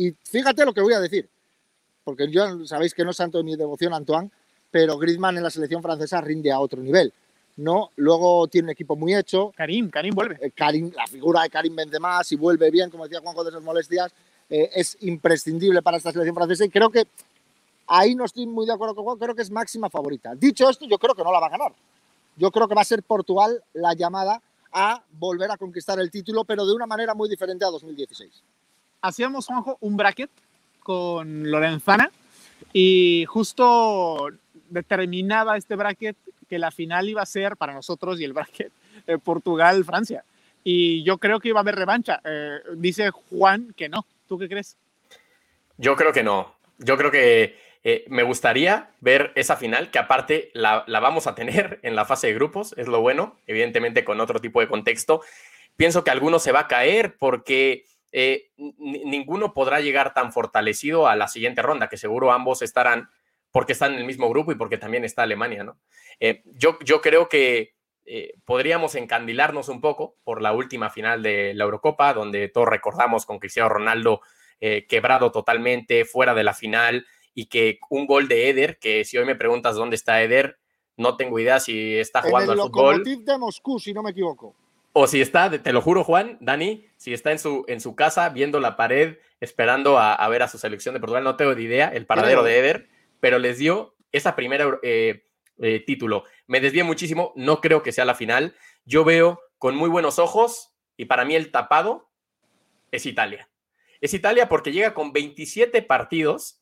Y 0.00 0.12
fíjate 0.12 0.64
lo 0.64 0.72
que 0.72 0.80
voy 0.80 0.94
a 0.94 1.00
decir, 1.00 1.28
porque 2.04 2.30
yo 2.30 2.64
sabéis 2.66 2.94
que 2.94 3.04
no 3.04 3.10
es 3.10 3.16
santo 3.16 3.42
mi 3.42 3.56
devoción 3.56 3.92
Antoine, 3.92 4.30
pero 4.70 4.96
Griezmann 4.96 5.36
en 5.36 5.42
la 5.42 5.50
selección 5.50 5.82
francesa 5.82 6.20
rinde 6.20 6.50
a 6.50 6.60
otro 6.60 6.80
nivel. 6.80 7.12
¿no? 7.56 7.90
Luego 7.96 8.48
tiene 8.48 8.66
un 8.66 8.70
equipo 8.70 8.96
muy 8.96 9.14
hecho. 9.14 9.52
Karim, 9.54 9.90
Karim 9.90 10.14
vuelve. 10.14 10.38
Eh, 10.40 10.50
Karim, 10.52 10.90
la 10.96 11.06
figura 11.06 11.42
de 11.42 11.50
Karim 11.50 11.76
Benzema, 11.76 12.24
si 12.24 12.36
vuelve 12.36 12.70
bien, 12.70 12.88
como 12.88 13.04
decía 13.04 13.20
Juanjo 13.20 13.44
de 13.44 13.50
esas 13.50 13.62
molestias, 13.62 14.10
eh, 14.48 14.70
es 14.74 14.96
imprescindible 15.00 15.82
para 15.82 15.98
esta 15.98 16.12
selección 16.12 16.34
francesa 16.34 16.64
y 16.64 16.70
creo 16.70 16.88
que 16.88 17.06
ahí 17.86 18.14
no 18.14 18.24
estoy 18.24 18.46
muy 18.46 18.64
de 18.64 18.72
acuerdo 18.72 18.94
con 18.94 19.04
Juan, 19.04 19.18
creo 19.18 19.34
que 19.34 19.42
es 19.42 19.50
máxima 19.50 19.90
favorita. 19.90 20.34
Dicho 20.34 20.70
esto, 20.70 20.86
yo 20.86 20.98
creo 20.98 21.14
que 21.14 21.22
no 21.22 21.32
la 21.32 21.40
va 21.40 21.48
a 21.48 21.50
ganar 21.50 21.72
yo 22.40 22.50
creo 22.50 22.66
que 22.66 22.74
va 22.74 22.80
a 22.80 22.84
ser 22.84 23.02
Portugal 23.02 23.62
la 23.74 23.92
llamada 23.92 24.40
a 24.72 25.02
volver 25.12 25.50
a 25.50 25.58
conquistar 25.58 26.00
el 26.00 26.10
título, 26.10 26.44
pero 26.44 26.64
de 26.64 26.72
una 26.72 26.86
manera 26.86 27.14
muy 27.14 27.28
diferente 27.28 27.64
a 27.64 27.68
2016. 27.68 28.42
Hacíamos, 29.02 29.46
Juanjo, 29.46 29.78
un 29.80 29.96
bracket 29.96 30.30
con 30.80 31.50
Lorenzana 31.50 32.10
y 32.72 33.24
justo 33.26 34.28
determinaba 34.68 35.56
este 35.56 35.76
bracket 35.76 36.16
que 36.48 36.58
la 36.58 36.70
final 36.70 37.08
iba 37.08 37.22
a 37.22 37.26
ser 37.26 37.56
para 37.56 37.72
nosotros 37.72 38.20
y 38.20 38.24
el 38.24 38.32
bracket 38.32 38.72
Portugal-Francia. 39.22 40.24
Y 40.64 41.02
yo 41.04 41.18
creo 41.18 41.40
que 41.40 41.48
iba 41.48 41.60
a 41.60 41.62
haber 41.62 41.76
revancha. 41.76 42.20
Eh, 42.24 42.58
dice 42.76 43.10
Juan 43.10 43.72
que 43.76 43.88
no. 43.88 44.04
¿Tú 44.28 44.38
qué 44.38 44.48
crees? 44.48 44.76
Yo 45.78 45.96
creo 45.96 46.12
que 46.12 46.22
no. 46.22 46.54
Yo 46.78 46.96
creo 46.96 47.10
que 47.10 47.58
eh, 47.82 48.04
me 48.08 48.22
gustaría 48.22 48.90
ver 49.00 49.32
esa 49.34 49.56
final, 49.56 49.90
que 49.90 49.98
aparte 49.98 50.50
la, 50.52 50.84
vamos 50.86 51.26
a 51.26 51.34
tener 51.34 51.80
en 51.82 51.96
la 51.96 52.04
fase 52.04 52.28
de 52.28 52.34
grupos, 52.34 52.74
es 52.76 52.88
lo 52.88 53.00
bueno, 53.00 53.36
evidentemente 53.46 54.04
con 54.04 54.20
otro 54.20 54.40
tipo 54.40 54.60
de 54.60 54.68
contexto. 54.68 55.22
Pienso 55.76 56.04
que 56.04 56.10
alguno 56.10 56.38
se 56.38 56.52
va 56.52 56.60
a 56.60 56.68
caer 56.68 57.16
porque 57.16 57.86
eh, 58.12 58.50
ninguno 58.56 59.54
podrá 59.54 59.80
llegar 59.80 60.14
tan 60.14 60.32
fortalecido 60.32 61.08
a 61.08 61.16
la 61.16 61.28
siguiente 61.28 61.62
ronda, 61.62 61.88
que 61.88 61.96
seguro 61.96 62.32
ambos 62.32 62.62
estarán 62.62 63.08
porque 63.50 63.72
están 63.72 63.94
en 63.94 64.00
el 64.00 64.04
mismo 64.04 64.28
grupo 64.28 64.52
y 64.52 64.54
porque 64.54 64.78
también 64.78 65.04
está 65.04 65.22
Alemania, 65.22 65.64
¿no? 65.64 65.78
Eh, 66.20 66.42
yo, 66.46 66.78
yo 66.84 67.00
creo 67.00 67.28
que 67.28 67.74
podríamos 68.44 68.96
encandilarnos 68.96 69.68
un 69.68 69.80
poco 69.80 70.16
por 70.24 70.42
la 70.42 70.52
última 70.52 70.90
final 70.90 71.22
de 71.22 71.54
la 71.54 71.62
Eurocopa, 71.62 72.12
donde 72.12 72.48
todos 72.48 72.66
recordamos 72.66 73.24
con 73.24 73.38
Cristiano 73.38 73.68
Ronaldo 73.68 74.20
quebrado 74.88 75.30
totalmente, 75.30 76.04
fuera 76.04 76.34
de 76.34 76.42
la 76.42 76.52
final, 76.52 77.06
y 77.34 77.46
que 77.46 77.78
un 77.88 78.06
gol 78.06 78.26
de 78.26 78.50
Eder, 78.50 78.78
que 78.78 79.04
si 79.04 79.16
hoy 79.16 79.24
me 79.24 79.36
preguntas 79.36 79.76
dónde 79.76 79.96
está 79.96 80.22
Eder, 80.22 80.58
no 80.96 81.16
tengo 81.16 81.38
idea 81.38 81.60
si 81.60 81.96
está 81.96 82.22
jugando 82.22 82.52
en 82.52 82.58
el 82.58 82.64
al 82.64 82.70
fútbol. 82.70 83.04
de 83.04 83.38
Moscú, 83.38 83.78
si 83.78 83.94
no 83.94 84.02
me 84.02 84.10
equivoco. 84.10 84.54
O 85.02 85.06
si 85.06 85.22
está, 85.22 85.50
te 85.50 85.72
lo 85.72 85.80
juro, 85.80 86.04
Juan, 86.04 86.36
Dani, 86.42 86.84
si 86.98 87.14
está 87.14 87.32
en 87.32 87.38
su, 87.38 87.64
en 87.68 87.80
su 87.80 87.96
casa 87.96 88.28
viendo 88.28 88.60
la 88.60 88.76
pared, 88.76 89.16
esperando 89.40 89.98
a, 89.98 90.28
ver 90.28 90.42
a 90.42 90.48
su 90.48 90.58
selección 90.58 90.92
de 90.92 91.00
Portugal, 91.00 91.24
no 91.24 91.36
tengo 91.36 91.54
ni 91.54 91.62
idea 91.62 91.88
el 91.88 92.04
paradero 92.04 92.42
de 92.42 92.58
Eder, 92.58 92.88
pero 93.18 93.38
les 93.38 93.56
dio 93.56 93.96
esa 94.12 94.36
primera 94.36 94.78
eh, 94.82 95.24
eh, 95.56 95.82
título. 95.86 96.24
Me 96.46 96.60
desvié 96.60 96.84
muchísimo, 96.84 97.32
no 97.34 97.62
creo 97.62 97.82
que 97.82 97.92
sea 97.92 98.04
la 98.04 98.14
final. 98.14 98.54
Yo 98.84 99.02
veo 99.02 99.40
con 99.56 99.74
muy 99.74 99.88
buenos 99.88 100.18
ojos 100.18 100.74
y 100.98 101.06
para 101.06 101.24
mí 101.24 101.34
el 101.34 101.50
tapado 101.50 102.10
es 102.90 103.06
Italia. 103.06 103.48
Es 104.02 104.12
Italia 104.12 104.50
porque 104.50 104.70
llega 104.70 104.92
con 104.92 105.14
27 105.14 105.80
partidos 105.80 106.60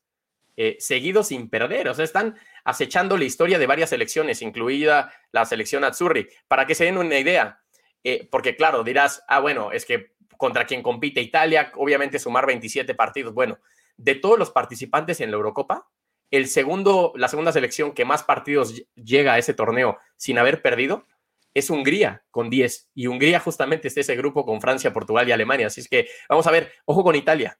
eh, 0.56 0.76
seguidos 0.78 1.26
sin 1.26 1.50
perder. 1.50 1.88
O 1.88 1.94
sea, 1.94 2.04
están 2.04 2.36
acechando 2.62 3.16
la 3.16 3.24
historia 3.24 3.58
de 3.58 3.66
varias 3.66 3.90
selecciones, 3.90 4.42
incluida 4.42 5.12
la 5.32 5.44
selección 5.44 5.82
Azzurri. 5.82 6.28
Para 6.46 6.66
que 6.66 6.76
se 6.76 6.84
den 6.84 6.98
una 6.98 7.18
idea, 7.18 7.62
eh, 8.04 8.28
porque 8.30 8.56
claro, 8.56 8.84
dirás, 8.84 9.22
ah, 9.28 9.40
bueno, 9.40 9.72
es 9.72 9.84
que 9.84 10.12
contra 10.36 10.66
quien 10.66 10.82
compite 10.82 11.20
Italia, 11.20 11.72
obviamente 11.76 12.18
sumar 12.18 12.46
27 12.46 12.94
partidos. 12.94 13.34
Bueno, 13.34 13.58
de 13.96 14.14
todos 14.14 14.38
los 14.38 14.50
participantes 14.50 15.20
en 15.20 15.30
la 15.30 15.36
Eurocopa, 15.36 15.88
el 16.30 16.46
segundo, 16.46 17.12
la 17.16 17.28
segunda 17.28 17.52
selección 17.52 17.92
que 17.92 18.04
más 18.04 18.22
partidos 18.22 18.82
llega 18.94 19.34
a 19.34 19.38
ese 19.38 19.54
torneo 19.54 19.98
sin 20.16 20.38
haber 20.38 20.62
perdido 20.62 21.06
es 21.54 21.70
Hungría 21.70 22.22
con 22.30 22.50
10. 22.50 22.90
Y 22.94 23.06
Hungría 23.06 23.40
justamente 23.40 23.88
es 23.88 23.96
ese 23.96 24.14
grupo 24.14 24.44
con 24.44 24.60
Francia, 24.60 24.92
Portugal 24.92 25.28
y 25.28 25.32
Alemania. 25.32 25.66
Así 25.66 25.80
es 25.80 25.88
que 25.88 26.06
vamos 26.28 26.46
a 26.46 26.50
ver, 26.50 26.72
ojo 26.84 27.02
con 27.02 27.16
Italia. 27.16 27.58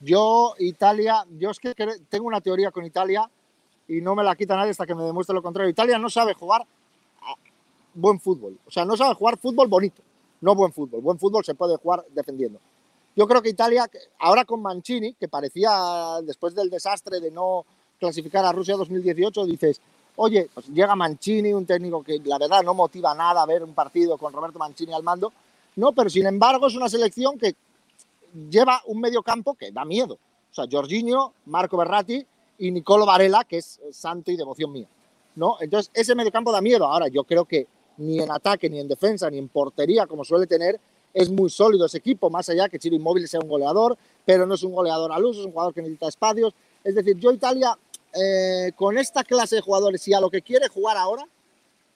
Yo, 0.00 0.54
Italia, 0.58 1.24
yo 1.30 1.50
es 1.50 1.58
que 1.58 1.74
tengo 2.08 2.26
una 2.26 2.40
teoría 2.40 2.70
con 2.70 2.84
Italia 2.84 3.30
y 3.88 4.00
no 4.00 4.14
me 4.14 4.24
la 4.24 4.34
quita 4.36 4.56
nadie 4.56 4.70
hasta 4.70 4.86
que 4.86 4.94
me 4.94 5.04
demuestre 5.04 5.34
lo 5.34 5.42
contrario. 5.42 5.70
Italia 5.70 5.98
no 5.98 6.10
sabe 6.10 6.34
jugar 6.34 6.66
buen 7.96 8.20
fútbol, 8.20 8.58
o 8.66 8.70
sea, 8.70 8.84
no 8.84 8.96
sabe 8.96 9.14
jugar 9.14 9.38
fútbol 9.38 9.68
bonito, 9.68 10.02
no 10.40 10.54
buen 10.54 10.72
fútbol. 10.72 11.00
Buen 11.00 11.18
fútbol 11.18 11.44
se 11.44 11.54
puede 11.54 11.76
jugar 11.76 12.04
defendiendo. 12.14 12.60
Yo 13.14 13.26
creo 13.26 13.40
que 13.40 13.48
Italia, 13.48 13.90
ahora 14.18 14.44
con 14.44 14.60
Mancini, 14.60 15.14
que 15.14 15.28
parecía 15.28 16.20
después 16.22 16.54
del 16.54 16.68
desastre 16.68 17.18
de 17.18 17.30
no 17.30 17.64
clasificar 17.98 18.44
a 18.44 18.52
Rusia 18.52 18.76
2018, 18.76 19.46
dices, 19.46 19.80
oye, 20.16 20.50
pues 20.52 20.68
llega 20.68 20.94
Mancini, 20.94 21.52
un 21.52 21.64
técnico 21.64 22.02
que 22.02 22.20
la 22.24 22.38
verdad 22.38 22.62
no 22.62 22.74
motiva 22.74 23.14
nada 23.14 23.42
a 23.42 23.46
ver 23.46 23.64
un 23.64 23.72
partido 23.72 24.18
con 24.18 24.32
Roberto 24.32 24.58
Mancini 24.58 24.92
al 24.92 25.02
mando. 25.02 25.32
No, 25.76 25.92
pero 25.92 26.10
sin 26.10 26.26
embargo 26.26 26.66
es 26.66 26.76
una 26.76 26.90
selección 26.90 27.38
que 27.38 27.54
lleva 28.50 28.82
un 28.86 29.00
medio 29.00 29.22
campo 29.22 29.54
que 29.54 29.72
da 29.72 29.84
miedo. 29.86 30.18
O 30.50 30.54
sea, 30.54 30.66
Jorginho, 30.70 31.32
Marco 31.46 31.78
Berratti 31.78 32.24
y 32.58 32.70
Nicolo 32.70 33.06
Varela, 33.06 33.44
que 33.44 33.58
es 33.58 33.80
santo 33.92 34.30
y 34.30 34.36
devoción 34.36 34.72
mía. 34.72 34.88
¿no? 35.36 35.56
Entonces, 35.60 35.90
ese 35.94 36.14
medio 36.14 36.32
campo 36.32 36.50
da 36.50 36.60
miedo. 36.60 36.86
Ahora, 36.86 37.08
yo 37.08 37.24
creo 37.24 37.44
que 37.44 37.66
ni 37.98 38.20
en 38.20 38.30
ataque, 38.30 38.68
ni 38.68 38.80
en 38.80 38.88
defensa, 38.88 39.30
ni 39.30 39.38
en 39.38 39.48
portería, 39.48 40.06
como 40.06 40.24
suele 40.24 40.46
tener, 40.46 40.78
es 41.14 41.30
muy 41.30 41.48
sólido 41.48 41.86
ese 41.86 41.98
equipo, 41.98 42.28
más 42.28 42.48
allá 42.48 42.68
que 42.68 42.78
Chiro 42.78 42.94
Inmóvil 42.96 43.26
sea 43.26 43.40
un 43.40 43.48
goleador, 43.48 43.96
pero 44.24 44.46
no 44.46 44.54
es 44.54 44.62
un 44.62 44.72
goleador 44.72 45.12
al 45.12 45.24
uso, 45.24 45.40
es 45.40 45.46
un 45.46 45.52
jugador 45.52 45.72
que 45.72 45.80
necesita 45.80 46.08
espacios. 46.08 46.52
Es 46.84 46.94
decir, 46.94 47.16
yo 47.16 47.32
Italia, 47.32 47.76
eh, 48.14 48.72
con 48.76 48.98
esta 48.98 49.24
clase 49.24 49.56
de 49.56 49.62
jugadores 49.62 50.06
y 50.08 50.12
a 50.14 50.20
lo 50.20 50.28
que 50.30 50.42
quiere 50.42 50.68
jugar 50.68 50.96
ahora, 50.98 51.26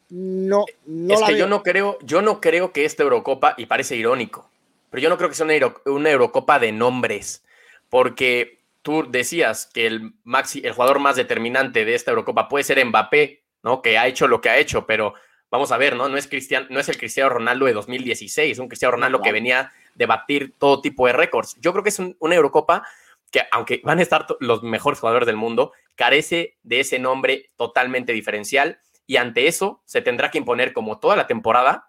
no, 0.08 0.64
no 0.86 1.14
es 1.14 1.20
la 1.20 1.26
que 1.26 1.32
veo. 1.34 1.40
yo 1.44 1.48
no 1.48 1.62
creo, 1.62 1.98
yo 2.02 2.22
no 2.22 2.40
creo 2.40 2.72
que 2.72 2.84
esta 2.84 3.02
Eurocopa, 3.02 3.54
y 3.56 3.66
parece 3.66 3.94
irónico, 3.96 4.48
pero 4.90 5.02
yo 5.02 5.08
no 5.08 5.16
creo 5.16 5.28
que 5.28 5.34
sea 5.36 5.44
una, 5.44 5.54
Euro- 5.54 5.80
una 5.86 6.10
Eurocopa 6.10 6.58
de 6.58 6.72
nombres, 6.72 7.42
porque 7.88 8.58
tú 8.82 9.04
decías 9.08 9.66
que 9.66 9.86
el, 9.86 10.14
maxi, 10.24 10.62
el 10.64 10.72
jugador 10.72 10.98
más 10.98 11.16
determinante 11.16 11.84
de 11.84 11.94
esta 11.94 12.10
Eurocopa 12.10 12.48
puede 12.48 12.64
ser 12.64 12.84
Mbappé, 12.84 13.42
¿no? 13.62 13.82
Que 13.82 13.98
ha 13.98 14.06
hecho 14.08 14.26
lo 14.26 14.40
que 14.40 14.48
ha 14.48 14.58
hecho, 14.58 14.86
pero 14.86 15.14
vamos 15.50 15.72
a 15.72 15.76
ver, 15.78 15.96
¿no? 15.96 16.08
No 16.08 16.16
es, 16.16 16.26
Cristian, 16.28 16.66
no 16.70 16.80
es 16.80 16.88
el 16.88 16.96
Cristiano 16.98 17.30
Ronaldo 17.30 17.66
de 17.66 17.72
2016, 17.72 18.58
un 18.58 18.68
Cristiano 18.68 18.92
Ronaldo 18.92 19.20
que 19.20 19.32
venía 19.32 19.72
de 19.94 20.06
batir 20.06 20.54
todo 20.58 20.80
tipo 20.80 21.06
de 21.06 21.12
récords. 21.12 21.56
Yo 21.60 21.72
creo 21.72 21.82
que 21.82 21.88
es 21.90 21.98
un- 21.98 22.16
una 22.20 22.34
Eurocopa 22.36 22.84
que, 23.30 23.42
aunque 23.52 23.80
van 23.84 23.98
a 23.98 24.02
estar 24.02 24.26
los 24.40 24.62
mejores 24.62 25.00
jugadores 25.00 25.26
del 25.26 25.36
mundo, 25.36 25.72
carece 25.96 26.56
de 26.62 26.80
ese 26.80 26.98
nombre 26.98 27.50
totalmente 27.56 28.12
diferencial 28.12 28.78
y 29.06 29.16
ante 29.16 29.46
eso 29.48 29.82
se 29.84 30.00
tendrá 30.02 30.30
que 30.30 30.38
imponer 30.38 30.72
como 30.72 30.98
toda 30.98 31.16
la 31.16 31.26
temporada, 31.26 31.88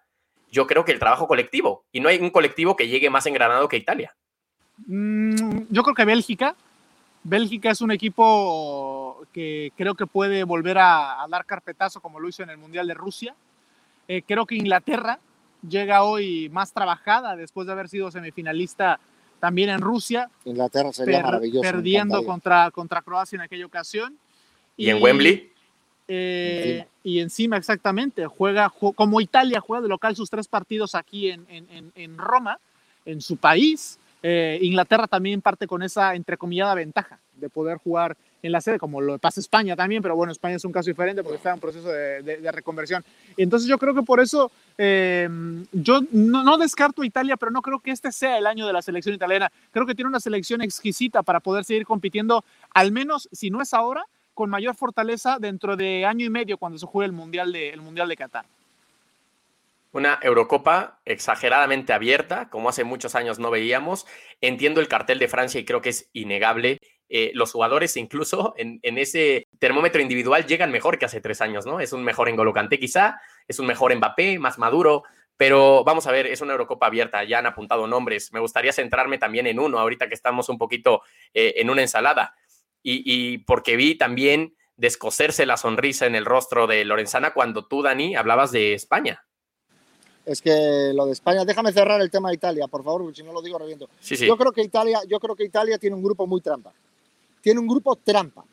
yo 0.52 0.68
creo 0.68 0.84
que 0.84 0.92
el 0.92 1.00
trabajo 1.00 1.28
colectivo. 1.28 1.86
Y 1.92 2.00
no 2.00 2.10
hay 2.10 2.18
un 2.20 2.30
colectivo 2.32 2.76
que 2.76 2.88
llegue 2.88 3.10
más 3.10 3.26
engranado 3.26 3.68
que 3.70 3.78
Italia. 3.78 4.16
Mm, 4.88 5.64
yo 5.70 5.84
creo 5.84 5.96
que 5.96 6.06
Bélgica. 6.06 6.56
Bélgica 7.24 7.70
es 7.70 7.82
un 7.82 7.92
equipo 7.92 9.22
que 9.32 9.72
creo 9.78 9.94
que 9.96 10.08
puede 10.08 10.44
volver 10.44 10.80
a, 10.80 11.22
a 11.22 11.28
dar 11.28 11.46
carpetazo 11.46 12.02
como 12.02 12.20
lo 12.20 12.28
hizo 12.28 12.42
en 12.44 12.50
el 12.50 12.58
Mundial 12.58 12.88
de 12.88 12.96
Rusia. 12.96 13.36
Eh, 14.08 14.22
creo 14.28 14.46
que 14.46 14.56
Inglaterra 14.56 15.20
llega 15.68 16.04
hoy 16.04 16.50
más 16.50 16.74
trabajada 16.74 17.36
después 17.36 17.68
de 17.68 17.74
haber 17.74 17.88
sido 17.90 18.12
semifinalista 18.12 19.00
también 19.40 19.70
en 19.70 19.82
Rusia, 19.82 20.30
Inglaterra 20.46 20.94
sería 20.94 21.18
per- 21.18 21.26
maravilloso. 21.26 21.62
perdiendo 21.62 22.24
contra, 22.26 22.70
contra 22.72 23.02
Croacia 23.02 23.36
en 23.38 23.42
aquella 23.42 23.66
ocasión. 23.66 24.16
Y, 24.78 24.90
en 24.90 25.02
Wembley, 25.02 25.52
eh, 26.08 26.62
Encima. 26.80 26.88
y 27.04 27.20
encima, 27.20 27.58
exactamente, 27.58 28.26
juega 28.28 28.70
ju- 28.70 28.94
como 28.94 29.20
Italia 29.22 29.60
juega 29.60 29.82
de 29.82 29.88
local 29.90 30.16
sus 30.16 30.30
tres 30.30 30.48
partidos 30.48 30.94
aquí 30.96 31.30
en, 31.30 31.46
en- 31.50 31.68
en- 31.72 31.92
en 31.96 32.18
Roma, 32.18 32.60
en 33.06 33.22
su 33.22 33.38
país. 33.38 33.98
eh, 34.24 34.60
Inglaterra 34.62 35.08
también 35.08 35.42
parte 35.42 35.66
con 35.66 35.82
esa 35.82 36.14
entrecomillada 36.14 36.76
ventaja 36.76 37.18
de 37.38 37.50
poder 37.50 37.78
jugar 37.80 38.16
en 38.44 38.52
la 38.52 38.62
sede, 38.62 38.80
como 38.80 39.02
lo 39.02 39.18
pasa 39.20 39.40
España 39.40 39.76
también, 39.76 40.02
pero 40.02 40.16
bueno, 40.16 40.32
España 40.32 40.56
es 40.56 40.66
un 40.66 40.72
caso 40.72 40.90
diferente 40.90 41.24
porque 41.24 41.38
está 41.38 41.54
en 41.54 41.60
proceso 41.60 41.90
de, 41.90 42.22
de- 42.24 42.52
reconversión. 42.52 43.04
Entonces 43.38 43.70
yo 43.70 43.78
creo 43.78 43.94
que 43.94 44.04
por 44.04 44.20
eso 44.20 44.52
eh, 44.78 45.30
yo 45.72 46.00
no, 46.12 46.58
descarto 46.58 47.04
Italia, 47.04 47.38
pero 47.38 47.52
no 47.52 47.62
creo 47.62 47.80
que 47.80 47.92
este 47.92 48.12
sea 48.12 48.38
el 48.38 48.48
año 48.48 48.66
de 48.68 48.74
la 48.74 48.82
selección 48.82 49.16
italiana. 49.16 49.52
Creo 49.72 49.86
que 49.86 49.96
tiene 49.96 50.10
una 50.10 50.20
selección 50.20 50.62
exquisita 50.62 51.24
para 51.24 51.40
poder 51.40 51.64
seguir 51.66 51.86
compitiendo, 51.86 52.44
al 52.74 52.92
menos 52.92 53.30
si 53.32 53.50
no 53.50 53.62
es 53.62 53.74
ahora, 53.74 54.06
con 54.34 54.50
mayor 54.50 54.76
fortaleza 54.76 55.38
dentro 55.40 55.76
de 55.76 56.06
año 56.06 56.26
y 56.26 56.30
medio 56.30 56.58
cuando 56.58 56.78
se 56.80 56.86
juegue 56.86 57.06
el 57.08 57.12
Mundial 57.12 57.52
de, 57.52 57.70
el 57.70 57.82
mundial 57.82 58.08
de 58.10 58.16
Qatar. 58.16 58.46
una 59.94 60.20
Eurocopa 60.22 61.00
exageradamente 61.06 61.92
abierta, 61.92 62.50
como 62.50 62.70
hace 62.70 62.86
muchos 62.86 63.14
años 63.16 63.40
no 63.40 63.52
veíamos. 63.52 64.08
Entiendo 64.40 64.80
el 64.80 64.88
cartel 64.88 65.20
de 65.20 65.28
Francia 65.28 65.60
y 65.60 65.66
creo 65.66 65.82
que 65.82 65.90
es 65.90 66.10
innegable. 66.14 66.80
Eh, 67.14 67.32
los 67.34 67.52
jugadores 67.52 67.98
incluso 67.98 68.54
en, 68.56 68.80
en 68.84 68.98
ese 68.98 69.46
termómetro 69.60 70.02
individual 70.02 70.46
llegan 70.46 70.72
mejor 70.72 70.98
que 70.98 71.04
hace 71.04 71.20
tres 71.20 71.42
años, 71.42 71.66
¿no? 71.66 71.82
Es 71.82 71.92
un 71.92 72.06
mejor 72.06 72.32
N'Golo 72.32 72.54
Kanté 72.54 72.80
quizá, 72.80 73.20
es 73.50 73.60
un 73.60 73.66
mejor 73.66 73.94
Mbappé, 73.94 74.40
más 74.40 74.58
maduro, 74.58 75.04
pero 75.36 75.84
vamos 75.84 76.08
a 76.08 76.14
ver, 76.14 76.26
es 76.26 76.40
una 76.40 76.54
Eurocopa 76.54 76.86
abierta, 76.86 77.26
ya 77.26 77.40
han 77.40 77.48
apuntado 77.48 77.86
nombres. 77.86 78.32
Me 78.32 78.40
gustaría 78.40 78.72
centrarme 78.72 79.18
también 79.18 79.46
en 79.46 79.60
uno, 79.60 79.78
ahorita 79.78 80.08
que 80.08 80.14
estamos 80.14 80.48
un 80.48 80.58
poquito 80.58 81.02
eh, 81.34 81.56
en 81.58 81.70
una 81.70 81.82
ensalada, 81.82 82.34
y, 82.82 83.04
y 83.06 83.40
porque 83.40 83.76
vi 83.76 83.96
también 83.96 84.56
descoserse 84.78 85.46
la 85.46 85.58
sonrisa 85.58 86.06
en 86.06 86.16
el 86.16 86.24
rostro 86.24 86.66
de 86.66 86.86
Lorenzana 86.86 87.34
cuando 87.34 87.68
tú, 87.68 87.82
Dani, 87.82 88.16
hablabas 88.16 88.54
de 88.54 88.74
España. 88.74 89.26
Es 90.26 90.42
que 90.42 90.94
lo 90.94 91.08
de 91.08 91.12
España, 91.12 91.44
déjame 91.44 91.74
cerrar 91.74 92.00
el 92.00 92.10
tema 92.10 92.30
de 92.30 92.36
Italia, 92.36 92.68
por 92.70 92.86
favor, 92.86 93.02
porque 93.02 93.18
si 93.18 93.24
no 93.24 93.34
lo 93.34 93.42
digo 93.42 93.60
reviento. 93.60 93.90
Sí, 94.00 94.16
sí. 94.16 94.28
Yo 94.28 94.38
creo 94.38 94.54
que 94.54 94.62
Italia, 94.62 95.02
yo 95.10 95.20
creo 95.20 95.36
que 95.36 95.44
Italia 95.44 95.78
tiene 95.78 95.98
un 95.98 96.04
grupo 96.04 96.26
muy 96.26 96.40
trampa. 96.40 96.72
Tiene 97.42 97.60
un 97.60 97.68
grupo 97.68 97.96
trampa. 97.96 98.44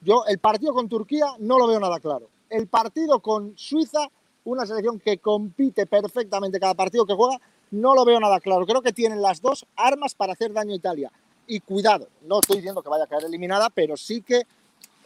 Yo 0.00 0.24
el 0.26 0.38
partido 0.38 0.72
con 0.72 0.88
Turquía 0.88 1.26
no 1.38 1.58
lo 1.58 1.66
veo 1.66 1.78
nada 1.78 2.00
claro. 2.00 2.28
El 2.50 2.66
partido 2.66 3.20
con 3.20 3.52
Suiza, 3.56 4.08
una 4.44 4.66
selección 4.66 4.98
que 4.98 5.18
compite 5.18 5.86
perfectamente 5.86 6.58
cada 6.58 6.74
partido 6.74 7.06
que 7.06 7.14
juega, 7.14 7.40
no 7.70 7.94
lo 7.94 8.04
veo 8.04 8.18
nada 8.18 8.40
claro. 8.40 8.66
Creo 8.66 8.82
que 8.82 8.92
tienen 8.92 9.22
las 9.22 9.40
dos 9.40 9.66
armas 9.76 10.14
para 10.14 10.32
hacer 10.32 10.52
daño 10.52 10.72
a 10.72 10.76
Italia. 10.76 11.12
Y 11.46 11.60
cuidado, 11.60 12.08
no 12.22 12.40
estoy 12.40 12.56
diciendo 12.56 12.82
que 12.82 12.88
vaya 12.88 13.04
a 13.04 13.06
caer 13.06 13.24
eliminada, 13.24 13.70
pero 13.70 13.96
sí 13.96 14.22
que 14.22 14.42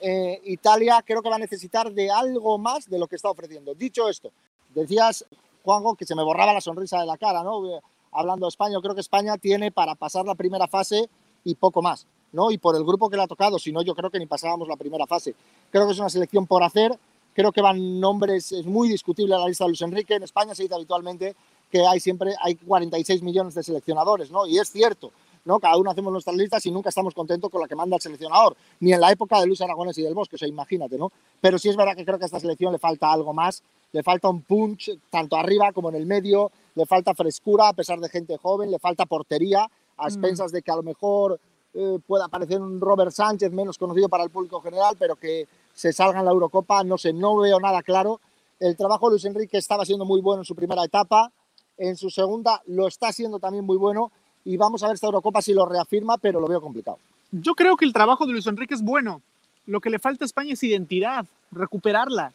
eh, 0.00 0.40
Italia 0.44 1.02
creo 1.06 1.22
que 1.22 1.30
va 1.30 1.36
a 1.36 1.40
necesitar 1.40 1.92
de 1.92 2.10
algo 2.10 2.58
más 2.58 2.88
de 2.88 2.98
lo 2.98 3.06
que 3.06 3.16
está 3.16 3.30
ofreciendo. 3.30 3.74
Dicho 3.74 4.08
esto, 4.08 4.30
decías, 4.74 5.24
Juanjo, 5.62 5.94
que 5.94 6.06
se 6.06 6.14
me 6.14 6.22
borraba 6.22 6.52
la 6.52 6.60
sonrisa 6.60 7.00
de 7.00 7.06
la 7.06 7.16
cara, 7.16 7.42
¿no? 7.42 7.66
Eh, 7.68 7.80
Hablando 8.16 8.46
de 8.46 8.48
España, 8.48 8.72
yo 8.72 8.80
creo 8.80 8.94
que 8.94 9.02
España 9.02 9.36
tiene 9.36 9.70
para 9.70 9.94
pasar 9.94 10.24
la 10.24 10.34
primera 10.34 10.66
fase 10.66 11.10
y 11.44 11.54
poco 11.54 11.82
más, 11.82 12.06
¿no? 12.36 12.50
Y 12.50 12.58
por 12.58 12.76
el 12.76 12.84
grupo 12.84 13.08
que 13.08 13.16
le 13.16 13.22
ha 13.22 13.26
tocado, 13.26 13.58
si 13.58 13.72
no, 13.72 13.80
yo 13.80 13.94
creo 13.94 14.10
que 14.10 14.18
ni 14.18 14.26
pasábamos 14.26 14.68
la 14.68 14.76
primera 14.76 15.06
fase. 15.06 15.34
Creo 15.70 15.86
que 15.86 15.92
es 15.94 15.98
una 15.98 16.10
selección 16.10 16.46
por 16.46 16.62
hacer, 16.62 16.96
creo 17.34 17.50
que 17.50 17.62
van 17.62 17.98
nombres, 17.98 18.52
es 18.52 18.66
muy 18.66 18.88
discutible 18.88 19.34
la 19.34 19.48
lista 19.48 19.64
de 19.64 19.70
Luis 19.70 19.80
Enrique. 19.80 20.14
En 20.14 20.22
España 20.22 20.54
se 20.54 20.62
dice 20.62 20.74
habitualmente 20.74 21.34
que 21.72 21.84
hay 21.84 21.98
siempre 21.98 22.34
hay 22.40 22.54
46 22.56 23.22
millones 23.22 23.54
de 23.54 23.62
seleccionadores, 23.62 24.30
¿no? 24.30 24.46
Y 24.46 24.58
es 24.58 24.70
cierto, 24.70 25.12
¿no? 25.46 25.58
Cada 25.58 25.78
uno 25.78 25.90
hacemos 25.90 26.12
nuestras 26.12 26.36
listas 26.36 26.64
y 26.66 26.70
nunca 26.70 26.90
estamos 26.90 27.14
contentos 27.14 27.50
con 27.50 27.62
la 27.62 27.66
que 27.66 27.74
manda 27.74 27.96
el 27.96 28.02
seleccionador, 28.02 28.54
ni 28.80 28.92
en 28.92 29.00
la 29.00 29.10
época 29.10 29.40
de 29.40 29.46
Luis 29.46 29.62
Aragonés 29.62 29.96
y 29.96 30.02
del 30.02 30.14
Bosque, 30.14 30.36
o 30.36 30.38
sea, 30.38 30.46
imagínate, 30.46 30.98
¿no? 30.98 31.10
Pero 31.40 31.58
sí 31.58 31.70
es 31.70 31.76
verdad 31.76 31.96
que 31.96 32.04
creo 32.04 32.18
que 32.18 32.24
a 32.24 32.26
esta 32.26 32.38
selección 32.38 32.70
le 32.70 32.78
falta 32.78 33.10
algo 33.10 33.32
más, 33.32 33.62
le 33.92 34.02
falta 34.02 34.28
un 34.28 34.42
punch 34.42 34.90
tanto 35.08 35.36
arriba 35.36 35.72
como 35.72 35.88
en 35.88 35.94
el 35.94 36.04
medio, 36.04 36.52
le 36.74 36.84
falta 36.84 37.14
frescura 37.14 37.68
a 37.68 37.72
pesar 37.72 37.98
de 37.98 38.10
gente 38.10 38.36
joven, 38.36 38.70
le 38.70 38.78
falta 38.78 39.06
portería 39.06 39.70
a 39.96 40.04
expensas 40.04 40.52
de 40.52 40.62
que 40.62 40.70
a 40.70 40.76
lo 40.76 40.82
mejor 40.82 41.40
eh, 41.78 41.98
pueda 42.06 42.24
aparecer 42.24 42.58
un 42.58 42.80
Robert 42.80 43.10
Sánchez 43.10 43.52
menos 43.52 43.76
conocido 43.76 44.08
para 44.08 44.24
el 44.24 44.30
público 44.30 44.62
general, 44.62 44.96
pero 44.98 45.16
que 45.16 45.46
se 45.74 45.92
salga 45.92 46.20
en 46.20 46.24
la 46.24 46.30
Eurocopa, 46.30 46.82
no 46.82 46.96
sé, 46.96 47.12
no 47.12 47.36
veo 47.36 47.60
nada 47.60 47.82
claro. 47.82 48.18
El 48.58 48.78
trabajo 48.78 49.08
de 49.08 49.12
Luis 49.12 49.26
Enrique 49.26 49.58
estaba 49.58 49.84
siendo 49.84 50.06
muy 50.06 50.22
bueno 50.22 50.40
en 50.40 50.46
su 50.46 50.54
primera 50.54 50.82
etapa, 50.82 51.30
en 51.76 51.96
su 51.96 52.08
segunda 52.08 52.62
lo 52.68 52.88
está 52.88 53.12
siendo 53.12 53.38
también 53.38 53.66
muy 53.66 53.76
bueno 53.76 54.10
y 54.46 54.56
vamos 54.56 54.82
a 54.82 54.86
ver 54.86 54.94
esta 54.94 55.06
Eurocopa 55.06 55.42
si 55.42 55.52
lo 55.52 55.66
reafirma, 55.66 56.16
pero 56.16 56.40
lo 56.40 56.48
veo 56.48 56.62
complicado. 56.62 56.98
Yo 57.30 57.54
creo 57.54 57.76
que 57.76 57.84
el 57.84 57.92
trabajo 57.92 58.24
de 58.24 58.32
Luis 58.32 58.46
Enrique 58.46 58.74
es 58.74 58.82
bueno. 58.82 59.20
Lo 59.66 59.80
que 59.80 59.90
le 59.90 59.98
falta 59.98 60.24
a 60.24 60.26
España 60.26 60.54
es 60.54 60.62
identidad, 60.62 61.26
recuperarla. 61.50 62.32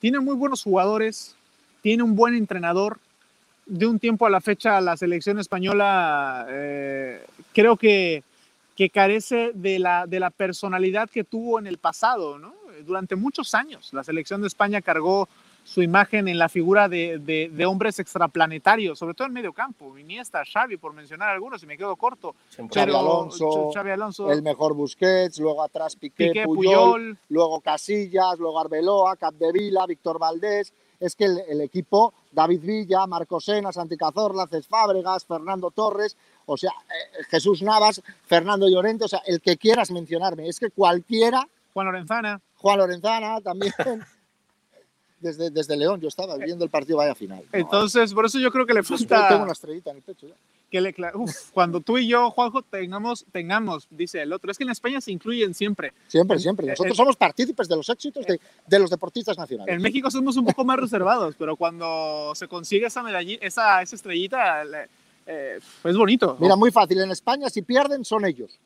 Tiene 0.00 0.20
muy 0.20 0.34
buenos 0.34 0.64
jugadores, 0.64 1.34
tiene 1.80 2.02
un 2.02 2.14
buen 2.14 2.34
entrenador. 2.34 2.98
De 3.64 3.86
un 3.86 4.00
tiempo 4.00 4.26
a 4.26 4.30
la 4.30 4.40
fecha, 4.40 4.80
la 4.80 4.96
selección 4.96 5.38
española 5.38 6.46
eh, 6.50 7.24
creo 7.54 7.76
que, 7.76 8.24
que 8.82 8.90
carece 8.90 9.52
de 9.54 9.78
la, 9.78 10.08
de 10.08 10.18
la 10.18 10.30
personalidad 10.30 11.08
que 11.08 11.22
tuvo 11.22 11.60
en 11.60 11.68
el 11.68 11.78
pasado. 11.78 12.36
¿no? 12.36 12.52
Durante 12.84 13.14
muchos 13.14 13.54
años, 13.54 13.92
la 13.92 14.02
selección 14.02 14.40
de 14.40 14.48
España 14.48 14.82
cargó 14.82 15.28
su 15.62 15.82
imagen 15.82 16.26
en 16.26 16.36
la 16.36 16.48
figura 16.48 16.88
de, 16.88 17.18
de, 17.18 17.48
de, 17.52 17.64
hombres 17.64 18.00
extraplanetarios, 18.00 18.98
sobre 18.98 19.14
todo 19.14 19.28
en 19.28 19.34
medio 19.34 19.52
campo, 19.52 19.96
Iniesta, 19.96 20.42
Xavi, 20.44 20.78
por 20.78 20.92
mencionar 20.94 21.28
algunos, 21.28 21.62
y 21.62 21.66
me 21.66 21.78
quedo 21.78 21.94
corto. 21.94 22.34
Xavi 22.56 22.90
Alonso, 22.92 23.70
Xavi 23.72 23.90
Alonso, 23.92 24.32
el 24.32 24.42
mejor 24.42 24.74
Busquets, 24.74 25.38
luego 25.38 25.62
atrás 25.62 25.94
Piqué, 25.94 26.32
Piqué 26.32 26.44
Puyol, 26.44 26.72
Puyol, 26.72 27.18
luego 27.28 27.60
Casillas, 27.60 28.36
luego 28.40 28.58
Arbeloa, 28.58 29.14
Capdevila, 29.14 29.86
Víctor 29.86 30.18
Valdés. 30.18 30.72
Es 30.98 31.14
que 31.14 31.26
el, 31.26 31.38
el, 31.48 31.60
equipo, 31.60 32.14
David 32.32 32.60
Villa, 32.62 33.06
Marcos 33.06 33.44
Sena, 33.44 33.72
Santi 33.72 33.96
Cazorla, 33.96 34.46
Cés 34.48 34.66
Fábregas, 34.66 35.24
Fernando 35.24 35.70
Torres, 35.70 36.16
o 36.46 36.56
sea, 36.56 36.70
eh, 36.70 37.24
Jesús 37.30 37.62
Navas, 37.62 38.02
Fernando 38.24 38.68
Llorente, 38.68 39.04
o 39.04 39.08
sea, 39.08 39.22
el 39.26 39.40
que 39.40 39.56
quieras 39.56 39.90
mencionarme. 39.90 40.48
Es 40.48 40.58
que 40.58 40.70
cualquiera. 40.70 41.46
Juan 41.72 41.86
Lorenzana. 41.86 42.40
Juan 42.56 42.78
Lorenzana 42.78 43.40
también. 43.40 43.72
desde, 45.22 45.50
desde 45.50 45.76
León 45.76 46.00
yo 46.00 46.08
estaba 46.08 46.36
viendo 46.36 46.64
el 46.64 46.70
partido 46.70 46.98
vaya 46.98 47.14
final. 47.14 47.42
Entonces, 47.52 48.12
por 48.12 48.26
eso 48.26 48.38
yo 48.38 48.50
creo 48.50 48.66
que 48.66 48.74
le 48.74 48.82
falta. 48.82 49.28
Tengo 49.28 49.44
una 49.44 49.52
estrellita 49.52 49.90
en 49.90 49.96
el 49.96 50.02
pecho 50.02 50.26
ya. 50.26 50.34
Que 50.70 50.80
le, 50.80 50.94
uf, 51.14 51.50
cuando 51.52 51.80
tú 51.80 51.98
y 51.98 52.08
yo, 52.08 52.30
Juanjo, 52.30 52.62
tengamos, 52.62 53.26
tengamos, 53.30 53.86
dice 53.90 54.22
el 54.22 54.32
otro. 54.32 54.50
Es 54.50 54.56
que 54.56 54.64
en 54.64 54.70
España 54.70 55.02
se 55.02 55.12
incluyen 55.12 55.52
siempre. 55.52 55.92
Siempre, 56.08 56.38
siempre. 56.38 56.66
Nosotros 56.66 56.92
el, 56.92 56.96
somos 56.96 57.16
partícipes 57.16 57.68
de 57.68 57.76
los 57.76 57.88
éxitos 57.90 58.24
de, 58.24 58.40
de, 58.66 58.78
los 58.78 58.88
deportistas 58.88 59.36
nacionales. 59.36 59.74
En 59.74 59.82
México 59.82 60.10
somos 60.10 60.36
un 60.38 60.46
poco 60.46 60.64
más 60.64 60.78
reservados, 60.78 61.34
pero 61.38 61.56
cuando 61.56 62.32
se 62.34 62.48
consigue 62.48 62.86
esa 62.86 63.02
medallita, 63.02 63.46
esa, 63.46 63.82
esa 63.82 63.96
estrellita, 63.96 64.64
eh, 65.26 65.58
es 65.84 65.96
bonito. 65.96 66.36
Mira, 66.40 66.56
muy 66.56 66.70
fácil. 66.70 67.00
En 67.00 67.10
España, 67.10 67.48
si 67.48 67.62
pierden, 67.62 68.04
son 68.04 68.24
ellos. 68.24 68.58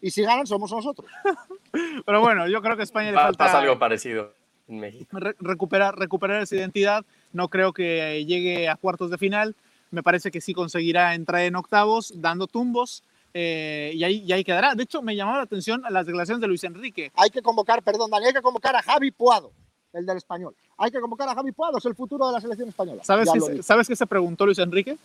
Y 0.00 0.10
si 0.10 0.22
ganan, 0.22 0.46
somos 0.46 0.70
nosotros. 0.70 1.10
pero 2.06 2.20
bueno, 2.20 2.48
yo 2.48 2.60
creo 2.62 2.76
que 2.76 2.82
a 2.82 2.84
España 2.84 3.10
le 3.10 3.14
pasa 3.14 3.26
falta. 3.26 3.44
Pasa 3.44 3.58
algo 3.60 3.78
parecido 3.78 4.32
en 4.68 4.80
México. 4.80 5.18
Re 5.18 5.34
recuperar, 5.40 5.98
recuperar 5.98 6.42
esa 6.42 6.56
identidad. 6.56 7.04
No 7.32 7.48
creo 7.48 7.72
que 7.72 8.24
llegue 8.24 8.68
a 8.68 8.76
cuartos 8.76 9.10
de 9.10 9.18
final. 9.18 9.56
Me 9.90 10.02
parece 10.02 10.30
que 10.30 10.40
sí 10.40 10.52
conseguirá 10.52 11.14
entrar 11.14 11.42
en 11.42 11.56
octavos, 11.56 12.12
dando 12.16 12.46
tumbos. 12.46 13.02
Eh, 13.34 13.92
y, 13.94 14.02
ahí, 14.04 14.24
y 14.26 14.32
ahí 14.32 14.44
quedará. 14.44 14.74
De 14.74 14.82
hecho, 14.82 15.02
me 15.02 15.14
llamaba 15.14 15.38
la 15.38 15.44
atención 15.44 15.82
las 15.90 16.06
declaraciones 16.06 16.40
de 16.40 16.48
Luis 16.48 16.64
Enrique. 16.64 17.12
Hay 17.14 17.30
que 17.30 17.42
convocar, 17.42 17.82
perdón, 17.82 18.10
Dani, 18.10 18.26
hay 18.26 18.32
que 18.32 18.42
convocar 18.42 18.74
a 18.74 18.82
Javi 18.82 19.10
Puado. 19.10 19.52
el 19.92 20.06
del 20.06 20.16
español. 20.16 20.54
Hay 20.78 20.90
que 20.90 21.00
convocar 21.00 21.28
a 21.28 21.34
Javi 21.34 21.52
Puado, 21.52 21.78
es 21.78 21.84
el 21.84 21.94
futuro 21.94 22.26
de 22.26 22.32
la 22.32 22.40
selección 22.40 22.68
española. 22.68 23.04
¿Sabes, 23.04 23.30
dije. 23.32 23.62
¿Sabes 23.62 23.88
qué 23.88 23.96
se 23.96 24.06
preguntó 24.06 24.46
Luis 24.46 24.58
Enrique? 24.58 24.96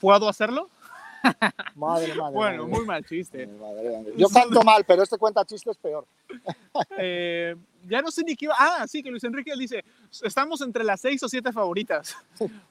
¿Puedo 0.00 0.28
hacerlo? 0.28 0.68
Madre, 1.74 2.14
madre. 2.14 2.14
Bueno, 2.34 2.62
madre. 2.66 2.76
muy 2.78 2.86
mal 2.86 3.04
chiste. 3.04 3.46
Madre, 3.46 3.90
madre. 3.98 4.12
Yo 4.16 4.28
canto 4.28 4.62
mal, 4.62 4.84
pero 4.84 5.02
este 5.02 5.18
cuenta 5.18 5.44
chistes 5.44 5.76
peor. 5.76 6.06
Eh, 6.98 7.56
ya 7.88 8.00
no 8.02 8.10
sé 8.10 8.22
ni 8.24 8.36
qué 8.36 8.44
iba. 8.46 8.54
Ah, 8.58 8.86
sí, 8.88 9.02
que 9.02 9.10
Luis 9.10 9.24
Enrique 9.24 9.52
dice: 9.58 9.84
estamos 10.22 10.60
entre 10.62 10.84
las 10.84 11.00
seis 11.00 11.22
o 11.22 11.28
siete 11.28 11.52
favoritas. 11.52 12.16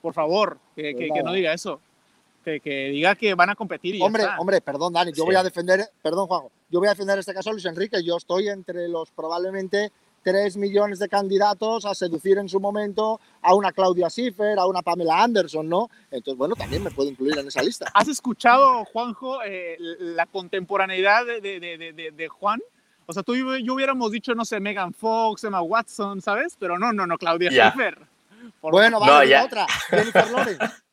Por 0.02 0.14
favor, 0.14 0.58
que, 0.76 0.96
que- 0.96 1.10
que 1.14 1.24
no 1.24 1.32
diga 1.34 1.54
eso. 1.54 1.80
Que, 2.44 2.60
que 2.62 2.90
diga 2.90 3.16
que 3.16 3.34
van 3.36 3.50
a 3.50 3.56
competir 3.56 3.96
y 3.96 4.00
ya 4.00 4.06
Hombre, 4.06 4.24
está. 4.24 4.40
hombre, 4.40 4.62
perdón, 4.62 4.94
Dani, 4.94 5.12
yo 5.12 5.24
Sí. 5.24 5.26
voy 5.26 5.36
a 5.36 5.44
defender, 5.44 5.90
perdón, 6.02 6.28
Juanjo, 6.28 6.52
yo 6.70 6.80
voy 6.80 6.88
a 6.88 6.92
defender 6.92 7.16
en 7.16 7.20
este 7.20 7.34
caso 7.34 7.50
a 7.50 7.54
Luis 7.54 7.66
Enrique. 7.66 8.02
Yo 8.04 8.16
estoy 8.18 8.48
entre 8.48 8.88
los 8.88 9.12
probablemente 9.12 9.92
3 10.24 10.58
millones 10.58 11.00
de 11.00 11.08
candidatos 11.10 11.86
a 11.86 11.94
seducir 11.96 12.38
en 12.38 12.50
su 12.50 12.60
momento 12.60 13.20
a 13.42 13.54
una 13.56 13.72
Claudia 13.72 14.10
Schiffer, 14.10 14.60
a 14.60 14.66
una 14.66 14.82
Pamela 14.82 15.24
Anderson, 15.24 15.68
¿no? 15.70 15.90
Entonces, 16.12 16.38
bueno, 16.38 16.56
también 16.56 16.84
me 16.84 16.92
puedo 16.92 17.10
incluir 17.10 17.38
en 17.38 17.48
esa 17.48 17.62
lista. 17.64 17.86
¿Has 17.94 18.08
escuchado, 18.08 18.86
Juanjo, 18.86 19.42
eh, 19.44 19.78
la 20.00 20.26
contemporaneidad 20.26 21.26
de, 21.26 21.42
de- 21.42 21.60
de- 21.94 22.12
de- 22.12 22.28
Juan? 22.28 22.60
O 23.06 23.14
sea, 23.14 23.24
tú 23.24 23.34
y 23.36 23.64
yo- 23.66 23.74
hubiéramos 23.74 24.12
dicho, 24.12 24.36
no 24.36 24.46
sé, 24.46 24.60
Megan 24.60 24.94
Fox, 24.94 25.44
Emma 25.44 25.62
Watson, 25.62 26.22
¿sabes? 26.22 26.56
Pero 26.60 26.78
no, 26.78 26.94
no, 26.94 27.08
no, 27.08 27.18
Claudia 27.18 27.50
Ya. 27.52 27.70
Schiffer. 27.72 27.98
Por- 28.62 28.72
Bueno, 28.72 29.00
No, 29.00 29.06
vale, 29.08 29.30
ya. 29.30 29.44
otra, 29.46 29.66
Jennifer 29.90 30.30
Lawrence. 30.32 30.66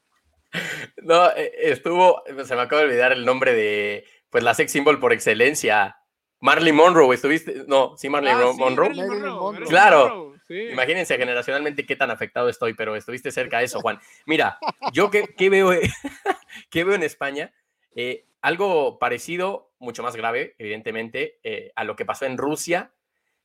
No, 1.03 1.31
eh, 1.33 1.53
estuvo, 1.65 2.23
se 2.45 2.55
me 2.57 2.63
acaba 2.63 2.81
de 2.83 2.89
olvidar 2.89 3.13
el 3.13 3.27
nombre 3.27 3.53
de, 3.53 4.05
pues 4.31 4.43
la 4.43 4.55
sex 4.55 4.73
symbol 4.73 4.99
por 4.99 5.13
excelencia. 5.13 5.99
Marley 6.41 6.73
Monroe, 6.73 7.15
¿estuviste? 7.15 7.65
No, 7.67 7.97
sí, 7.97 8.09
Marley 8.09 8.33
Ah, 8.33 8.41
Ro- 8.41 8.53
sí, 8.53 8.59
Monroe. 8.61 8.89
Marilyn 8.89 9.07
Marilyn 9.09 9.23
Monroe, 9.29 9.41
Monroe. 9.41 9.53
Marilyn 9.53 9.69
Claro. 9.71 10.35
Sí. 10.47 10.61
Imagínense 10.71 11.17
generacionalmente 11.19 11.85
qué 11.87 11.97
tan 11.97 12.11
afectado 12.13 12.49
estoy, 12.49 12.75
pero 12.75 12.95
estuviste 12.95 13.33
cerca 13.33 13.59
de 13.59 13.65
eso, 13.65 13.81
Juan. 13.81 13.99
Mira, 14.27 14.59
yo 14.93 15.11
qué, 15.11 15.35
qué 15.37 15.51
veo, 15.51 15.71
qué 16.71 16.85
veo 16.85 16.95
en 16.95 17.03
España, 17.03 17.53
Eh, 17.99 18.27
algo 18.43 18.99
parecido, 18.99 19.73
mucho 19.79 20.03
más 20.03 20.15
grave, 20.17 20.55
evidentemente, 20.59 21.41
eh, 21.43 21.73
a 21.75 21.83
lo 21.83 21.97
que 21.97 22.05
pasó 22.05 22.27
en 22.27 22.37
Rusia. 22.39 22.93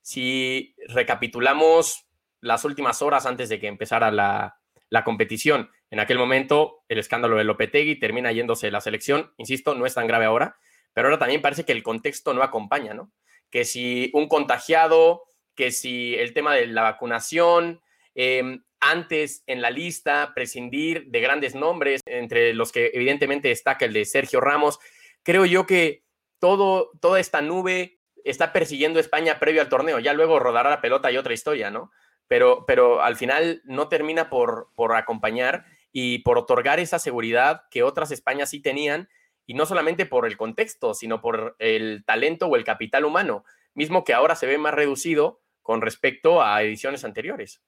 Si 0.01 0.75
recapitulamos 0.89 2.05
las 2.41 2.65
últimas 2.65 3.01
horas 3.01 3.25
antes 3.25 3.49
de 3.49 3.59
que 3.59 3.67
empezara 3.67 4.11
la, 4.11 4.57
la 4.89 5.03
competición, 5.03 5.69
en 5.89 5.99
aquel 5.99 6.17
momento 6.17 6.83
el 6.89 6.97
escándalo 6.99 7.37
de 7.37 7.43
Lopetegui 7.45 7.97
termina 7.99 8.31
yéndose 8.31 8.67
de 8.67 8.71
la 8.71 8.81
selección, 8.81 9.31
insisto, 9.37 9.73
no 9.75 9.85
es 9.85 9.93
tan 9.93 10.07
grave 10.07 10.25
ahora, 10.25 10.57
pero 10.93 11.07
ahora 11.07 11.19
también 11.19 11.41
parece 11.41 11.65
que 11.65 11.71
el 11.71 11.83
contexto 11.83 12.33
no 12.33 12.43
acompaña, 12.43 12.93
¿no? 12.93 13.11
Que 13.49 13.65
si 13.65 14.11
un 14.13 14.27
contagiado, 14.27 15.23
que 15.55 15.71
si 15.71 16.15
el 16.15 16.33
tema 16.33 16.55
de 16.55 16.67
la 16.67 16.83
vacunación, 16.83 17.81
eh, 18.15 18.59
antes 18.81 19.43
en 19.45 19.61
la 19.61 19.69
lista 19.69 20.31
prescindir 20.33 21.05
de 21.07 21.21
grandes 21.21 21.55
nombres, 21.55 22.01
entre 22.05 22.53
los 22.53 22.71
que 22.71 22.91
evidentemente 22.93 23.49
destaca 23.49 23.85
el 23.85 23.93
de 23.93 24.05
Sergio 24.05 24.41
Ramos, 24.41 24.79
creo 25.23 25.45
yo 25.45 25.65
que 25.65 26.03
todo, 26.39 26.91
toda 26.99 27.19
esta 27.19 27.41
nube 27.41 27.99
está 28.25 28.51
persiguiendo 28.51 28.97
a 28.97 29.01
España 29.01 29.39
previo 29.39 29.61
al 29.61 29.69
torneo, 29.69 29.99
ya 29.99 30.13
luego 30.13 30.39
rodará 30.39 30.69
la 30.69 30.81
pelota 30.81 31.11
y 31.11 31.17
otra 31.17 31.33
historia, 31.33 31.69
¿no? 31.69 31.91
Pero, 32.27 32.65
pero 32.65 33.03
al 33.03 33.15
final 33.15 33.61
no 33.65 33.87
termina 33.87 34.29
por, 34.29 34.69
por 34.75 34.95
acompañar 34.95 35.65
y 35.91 36.19
por 36.19 36.37
otorgar 36.37 36.79
esa 36.79 36.97
seguridad 36.97 37.63
que 37.69 37.83
otras 37.83 38.11
Españas 38.11 38.49
sí 38.49 38.61
tenían, 38.61 39.09
y 39.47 39.53
no 39.53 39.65
solamente 39.65 40.05
por 40.05 40.25
el 40.25 40.37
contexto, 40.37 40.93
sino 40.93 41.21
por 41.21 41.55
el 41.59 42.03
talento 42.05 42.47
o 42.47 42.55
el 42.55 42.63
capital 42.63 43.05
humano, 43.05 43.43
mismo 43.73 44.03
que 44.03 44.13
ahora 44.13 44.35
se 44.35 44.45
ve 44.47 44.57
más 44.57 44.73
reducido 44.73 45.39
con 45.61 45.81
respecto 45.81 46.41
a 46.41 46.61
ediciones 46.63 47.03
anteriores. 47.05 47.59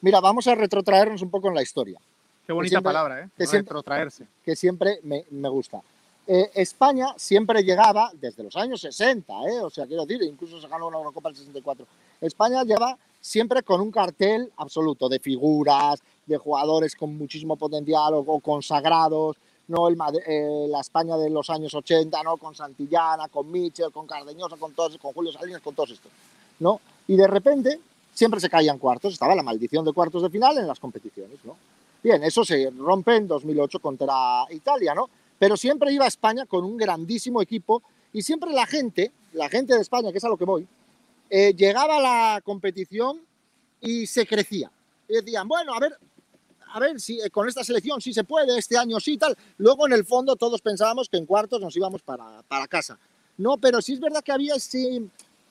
Mira, 0.00 0.20
vamos 0.20 0.46
a 0.48 0.54
retrotraernos 0.54 1.22
un 1.22 1.30
poco 1.30 1.48
en 1.48 1.54
la 1.54 1.62
historia, 1.62 2.00
Qué 2.46 2.52
bonita 2.52 2.70
siempre- 2.70 2.88
palabra, 2.88 3.20
¿eh? 3.20 3.28
que 3.36 3.46
siempre- 3.46 3.68
Retrotraerse. 3.70 4.26
que 4.44 4.56
siempre 4.56 4.98
me, 5.04 5.24
me 5.30 5.48
gusta. 5.48 5.80
Eh, 6.26 6.50
España 6.54 7.14
siempre 7.16 7.62
llegaba 7.64 8.10
desde 8.14 8.44
los 8.44 8.56
años 8.56 8.80
60, 8.80 9.32
¿eh? 9.48 9.60
o 9.60 9.70
sea, 9.70 9.86
quiero 9.86 10.06
decir, 10.06 10.22
incluso 10.22 10.60
se 10.60 10.68
ganó 10.68 10.86
una 10.88 10.98
Eurocopa 10.98 11.28
en 11.28 11.34
el 11.34 11.38
64. 11.38 11.86
España 12.20 12.62
llegaba 12.62 12.96
siempre 13.20 13.62
con 13.62 13.80
un 13.80 13.90
cartel 13.90 14.52
absoluto 14.56 15.08
de 15.08 15.18
figuras, 15.18 16.00
de 16.26 16.36
jugadores 16.36 16.94
con 16.94 17.16
muchísimo 17.16 17.56
potencial 17.56 18.14
o, 18.14 18.18
o 18.20 18.40
consagrados, 18.40 19.36
no 19.68 19.88
el, 19.88 19.96
eh, 20.26 20.66
la 20.68 20.80
España 20.80 21.16
de 21.16 21.30
los 21.30 21.48
años 21.50 21.74
80, 21.74 22.22
¿no? 22.22 22.36
con 22.36 22.54
Santillana, 22.54 23.28
con 23.28 23.50
Michel, 23.50 23.92
con 23.92 24.06
Cardeñosa, 24.06 24.56
con 24.56 24.72
todos, 24.72 24.98
con 24.98 25.12
Julio 25.12 25.32
Salinas, 25.32 25.62
con 25.62 25.74
todos 25.74 25.90
estos, 25.90 26.10
¿no? 26.60 26.80
Y 27.08 27.16
de 27.16 27.26
repente 27.26 27.80
siempre 28.12 28.40
se 28.40 28.50
caían 28.50 28.78
cuartos, 28.78 29.12
estaba 29.12 29.34
la 29.34 29.42
maldición 29.42 29.84
de 29.84 29.92
cuartos 29.92 30.22
de 30.22 30.30
final 30.30 30.58
en 30.58 30.66
las 30.66 30.78
competiciones, 30.78 31.38
¿no? 31.44 31.56
Bien, 32.02 32.22
eso 32.24 32.44
se 32.44 32.70
rompe 32.76 33.16
en 33.16 33.28
2008 33.28 33.78
contra 33.78 34.44
Italia, 34.50 34.94
¿no? 34.94 35.08
Pero 35.38 35.56
siempre 35.56 35.92
iba 35.92 36.04
a 36.04 36.08
España 36.08 36.46
con 36.46 36.64
un 36.64 36.76
grandísimo 36.76 37.40
equipo 37.40 37.82
y 38.12 38.22
siempre 38.22 38.50
la 38.52 38.66
gente, 38.66 39.12
la 39.32 39.48
gente 39.48 39.74
de 39.74 39.80
España, 39.80 40.10
que 40.10 40.18
es 40.18 40.24
a 40.24 40.28
lo 40.28 40.36
que 40.36 40.44
voy, 40.44 40.66
eh, 41.30 41.54
llegaba 41.54 41.96
a 41.96 42.00
la 42.00 42.40
competición 42.42 43.20
y 43.80 44.06
se 44.06 44.26
crecía. 44.26 44.70
Y 45.08 45.14
decían, 45.14 45.48
bueno, 45.48 45.74
a 45.74 45.80
ver, 45.80 45.96
a 46.72 46.80
ver 46.80 47.00
si 47.00 47.20
eh, 47.20 47.30
con 47.30 47.48
esta 47.48 47.62
selección 47.64 48.00
sí 48.00 48.12
se 48.12 48.24
puede, 48.24 48.58
este 48.58 48.76
año 48.76 48.98
sí, 49.00 49.18
tal. 49.18 49.36
Luego, 49.58 49.86
en 49.86 49.92
el 49.92 50.04
fondo, 50.04 50.36
todos 50.36 50.60
pensábamos 50.60 51.08
que 51.08 51.16
en 51.18 51.26
cuartos 51.26 51.60
nos 51.60 51.76
íbamos 51.76 52.02
para, 52.02 52.42
para 52.48 52.66
casa. 52.66 52.98
No, 53.38 53.56
pero 53.58 53.80
sí 53.82 53.94
es 53.94 54.00
verdad 54.00 54.22
que 54.22 54.32
había 54.32 54.54
ese... 54.54 55.02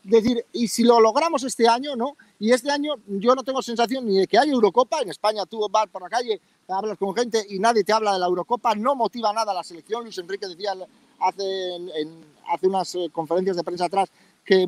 Decir, 0.04 0.44
y 0.52 0.68
si 0.68 0.84
lo 0.84 1.00
logramos 1.00 1.44
este 1.44 1.68
año, 1.68 1.96
¿no? 1.96 2.18
Y 2.40 2.52
este 2.52 2.72
año 2.72 2.96
yo 3.06 3.36
no 3.36 3.44
tengo 3.44 3.62
sensación 3.62 4.04
ni 4.08 4.18
de 4.18 4.26
que 4.26 4.36
haya 4.36 4.52
Eurocopa. 4.52 5.00
En 5.04 5.10
España 5.12 5.46
tú 5.46 5.70
vas 5.70 5.88
por 5.90 6.02
la 6.02 6.10
calle, 6.10 6.42
hablas 6.68 6.98
con 6.98 7.14
gente 7.16 7.46
y 7.48 7.60
nadie 7.60 7.84
te 7.84 7.94
habla 7.94 8.14
de 8.14 8.18
la 8.20 8.26
Eurocopa. 8.26 8.74
No 8.74 8.96
motiva 8.96 9.32
nada 9.32 9.52
a 9.52 9.54
la 9.54 9.64
selección. 9.64 10.02
Luis 10.04 10.18
Enrique 10.18 10.48
decía 10.48 10.74
hace, 11.20 11.76
en- 11.76 12.26
hace 12.52 12.68
unas 12.68 12.96
eh, 12.96 13.10
conferencias 13.12 13.56
de 13.56 13.64
prensa 13.64 13.86
atrás 13.86 14.10
que 14.44 14.68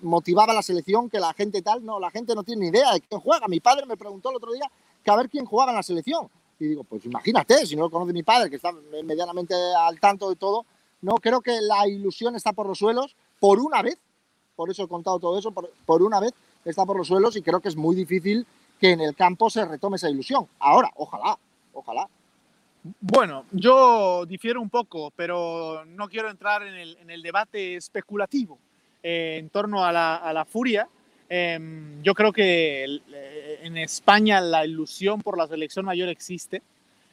motivaba 0.00 0.54
la 0.54 0.62
selección, 0.62 1.10
que 1.10 1.18
la 1.18 1.34
gente 1.34 1.60
tal. 1.60 1.84
No, 1.84 1.98
la 1.98 2.12
gente 2.12 2.36
no 2.36 2.44
tiene 2.44 2.62
ni 2.62 2.68
idea 2.68 2.92
de 2.92 3.00
quién 3.00 3.20
juega. 3.20 3.48
Mi 3.48 3.58
padre 3.58 3.84
me 3.84 3.96
preguntó 3.96 4.30
el 4.30 4.36
otro 4.36 4.52
día 4.52 4.70
que 5.08 5.12
a 5.12 5.16
ver 5.16 5.30
quién 5.30 5.46
jugaba 5.46 5.72
en 5.72 5.76
la 5.76 5.82
selección. 5.82 6.28
Y 6.60 6.66
digo, 6.66 6.84
pues 6.84 7.02
imagínate, 7.06 7.64
si 7.64 7.74
no 7.74 7.84
lo 7.84 7.90
conoce 7.90 8.12
mi 8.12 8.22
padre, 8.22 8.50
que 8.50 8.56
está 8.56 8.72
medianamente 9.04 9.54
al 9.54 9.98
tanto 9.98 10.28
de 10.28 10.36
todo, 10.36 10.66
no 11.00 11.14
creo 11.14 11.40
que 11.40 11.62
la 11.62 11.88
ilusión 11.88 12.36
está 12.36 12.52
por 12.52 12.66
los 12.66 12.78
suelos, 12.78 13.16
por 13.40 13.58
una 13.58 13.80
vez, 13.80 13.96
por 14.54 14.68
eso 14.68 14.82
he 14.82 14.88
contado 14.88 15.18
todo 15.18 15.38
eso, 15.38 15.50
por, 15.50 15.72
por 15.86 16.02
una 16.02 16.20
vez 16.20 16.34
está 16.66 16.84
por 16.84 16.98
los 16.98 17.06
suelos 17.06 17.36
y 17.36 17.42
creo 17.42 17.60
que 17.60 17.68
es 17.68 17.76
muy 17.76 17.96
difícil 17.96 18.46
que 18.78 18.90
en 18.90 19.00
el 19.00 19.14
campo 19.14 19.48
se 19.48 19.64
retome 19.64 19.96
esa 19.96 20.10
ilusión. 20.10 20.46
Ahora, 20.58 20.90
ojalá, 20.96 21.38
ojalá. 21.72 22.06
Bueno, 23.00 23.46
yo 23.50 24.26
difiero 24.26 24.60
un 24.60 24.68
poco, 24.68 25.10
pero 25.16 25.86
no 25.86 26.08
quiero 26.08 26.28
entrar 26.28 26.64
en 26.64 26.74
el, 26.74 26.98
en 26.98 27.10
el 27.10 27.22
debate 27.22 27.76
especulativo 27.76 28.58
eh, 29.02 29.36
en 29.38 29.48
torno 29.48 29.86
a 29.86 29.92
la, 29.92 30.16
a 30.16 30.34
la 30.34 30.44
furia. 30.44 30.86
Em, 31.28 32.02
yo 32.02 32.14
creo 32.14 32.32
que 32.32 32.84
eh, 32.84 33.60
en 33.62 33.76
España 33.76 34.40
la 34.40 34.64
ilusión 34.64 35.20
por 35.20 35.36
la 35.36 35.46
selección 35.46 35.84
mayor 35.84 36.08
existe. 36.08 36.62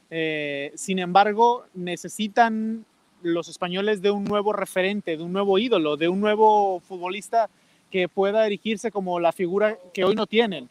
Eh, 0.10 0.72
sin 0.76 1.00
embargo, 1.00 1.66
necesitan 1.74 2.86
los 3.22 3.48
españoles 3.48 4.02
de 4.02 4.12
un 4.12 4.24
nuevo 4.24 4.54
referente, 4.54 5.18
de 5.18 5.24
un 5.24 5.34
nuevo 5.34 5.58
ídolo, 5.58 5.98
de 5.98 6.08
un 6.08 6.22
nuevo 6.22 6.80
futbolista 6.80 7.50
que 7.92 8.08
pueda 8.08 8.46
erigirse 8.46 8.92
como 8.92 9.20
la 9.20 9.32
figura 9.32 9.78
que 9.94 10.06
hoy 10.06 10.16
no 10.16 10.28
tienen. 10.28 10.70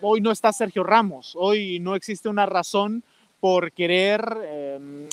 Hoy 0.00 0.20
no 0.20 0.30
está 0.30 0.52
Sergio 0.52 0.84
Ramos, 0.84 1.34
hoy 1.36 1.80
no 1.80 1.96
existe 1.96 2.28
una 2.28 2.46
razón 2.46 3.02
por 3.40 3.72
querer 3.72 4.38
eh, 4.44 5.08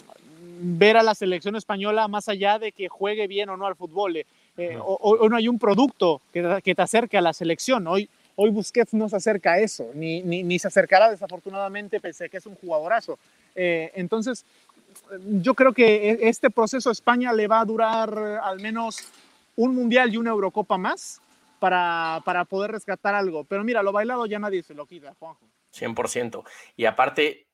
ver 0.62 0.98
a 0.98 1.04
la 1.04 1.16
selección 1.16 1.56
española 1.56 2.08
más 2.08 2.30
allá 2.30 2.60
de 2.60 2.72
que 2.72 2.90
juegue 2.90 3.28
bien 3.28 3.50
o 3.50 3.58
no 3.58 3.66
al 3.66 3.76
fútbol. 3.76 4.26
Eh, 4.58 4.76
No. 4.76 4.84
o- 4.84 5.18
Hoy 5.20 5.30
no 5.30 5.36
hay 5.36 5.48
un 5.48 5.58
producto 5.60 6.22
que, 6.32 6.62
que 6.64 6.76
te 6.76 6.82
acerque 6.82 7.18
a 7.18 7.22
la 7.22 7.34
selección. 7.34 7.88
Hoy, 7.88 8.10
hoy 8.36 8.50
Busquets 8.52 8.94
no 8.94 9.10
se 9.10 9.16
acerca 9.16 9.54
a 9.54 9.60
eso, 9.60 9.90
ni, 9.94 10.22
ni, 10.22 10.44
ni 10.44 10.60
se 10.60 10.68
acercará 10.68 11.10
desafortunadamente, 11.10 12.00
pese 12.00 12.26
a 12.26 12.30
que 12.30 12.38
es 12.38 12.46
un 12.46 12.56
jugadorazo. 12.56 13.18
Eh, 13.56 13.92
entonces, 13.96 14.46
yo 15.42 15.54
creo 15.54 15.74
que 15.74 16.10
e- 16.12 16.30
este 16.30 16.50
proceso 16.50 16.90
a 16.90 16.92
España 16.92 17.34
le 17.34 17.48
va 17.48 17.62
a 17.62 17.66
durar 17.66 18.18
al 18.44 18.60
menos 18.60 18.98
un 19.56 19.76
mundial 19.76 20.14
y 20.14 20.18
una 20.18 20.32
Eurocopa 20.32 20.78
más 20.78 21.22
para, 21.60 22.22
para 22.26 22.46
poder 22.46 22.72
rescatar 22.72 23.16
algo. 23.16 23.44
Pero 23.44 23.64
mira, 23.64 23.82
lo 23.84 23.92
bailado 23.92 24.26
ya 24.26 24.40
nadie 24.40 24.64
se 24.64 24.74
lo 24.74 24.86
quita, 24.86 25.14
Juanjo. 25.20 25.46
100%. 25.72 26.44
Y 26.76 26.86
aparte, 26.86 27.46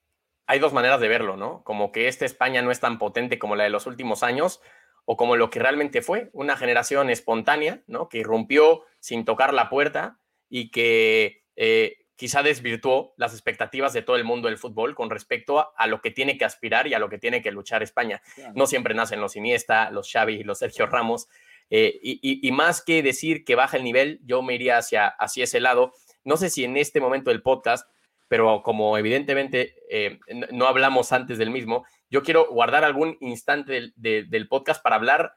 hay 0.48 0.60
dos 0.60 0.74
maneras 0.74 1.00
de 1.00 1.08
verlo, 1.08 1.38
¿no? 1.38 1.62
Como 1.64 1.92
que 1.92 2.08
esta 2.08 2.26
España 2.26 2.62
no 2.62 2.72
es 2.72 2.80
tan 2.80 2.98
potente 3.00 3.38
como 3.40 3.56
la 3.56 3.64
de 3.66 3.70
los 3.70 3.86
últimos 3.86 4.24
años, 4.24 4.62
o 5.12 5.18
como 5.18 5.36
lo 5.36 5.50
que 5.50 5.58
realmente 5.60 6.04
fue, 6.04 6.30
una 6.34 6.56
generación 6.56 7.10
espontánea, 7.10 7.82
¿no? 7.88 8.10
Que 8.10 8.20
irrumpió 8.20 8.84
sin 9.00 9.26
tocar 9.26 9.56
la 9.56 9.68
puerta 9.68 10.20
y 10.50 10.70
que 10.70 11.42
eh, 11.56 11.96
quizá 12.16 12.44
desvirtuó 12.44 13.14
las 13.18 13.34
expectativas 13.34 13.92
de 13.94 14.04
todo 14.04 14.18
el 14.18 14.24
mundo 14.24 14.50
del 14.50 14.60
fútbol 14.60 14.94
con 14.94 15.10
respecto 15.10 15.58
a, 15.58 15.74
a 15.78 15.88
lo 15.88 16.02
que 16.02 16.12
tiene 16.12 16.38
que 16.38 16.46
aspirar 16.46 16.86
y 16.86 16.94
a 16.94 17.00
lo 17.00 17.10
que 17.10 17.18
tiene 17.18 17.42
que 17.42 17.52
luchar 17.52 17.82
España. 17.82 18.22
No 18.54 18.68
siempre 18.68 18.94
nacen 18.94 19.20
los 19.20 19.36
Iniesta, 19.36 19.90
los 19.90 20.12
Xavi 20.12 20.36
y 20.36 20.44
los 20.44 20.60
Sergio 20.60 20.86
Ramos. 20.86 21.28
eh, 21.72 21.98
y, 22.04 22.20
y- 22.22 22.48
y 22.48 22.52
más 22.52 22.84
que 22.84 23.02
decir 23.02 23.44
que 23.46 23.56
baja 23.56 23.78
el 23.78 23.84
nivel, 23.84 24.20
yo 24.26 24.42
me 24.44 24.54
iría 24.54 24.78
hacia, 24.78 25.08
hacia 25.08 25.46
ese 25.46 25.60
lado. 25.60 25.94
no 26.24 26.36
sé 26.38 26.50
si 26.52 26.64
en 26.66 26.78
este 26.78 27.00
momento 27.00 27.32
del 27.32 27.42
podcast, 27.42 27.88
pero 28.28 28.62
como 28.62 28.96
evidentemente 28.98 29.76
eh, 29.90 30.20
no 30.52 30.68
hablamos 30.68 31.12
antes 31.14 31.38
del 31.40 31.50
mismo, 31.50 31.86
yo 32.10 32.24
quiero 32.24 32.48
guardar 32.52 32.84
algún 32.84 33.18
instante 33.20 33.94
del, 33.96 34.48
podcast 34.48 34.82
para 34.82 34.96
hablar 34.96 35.36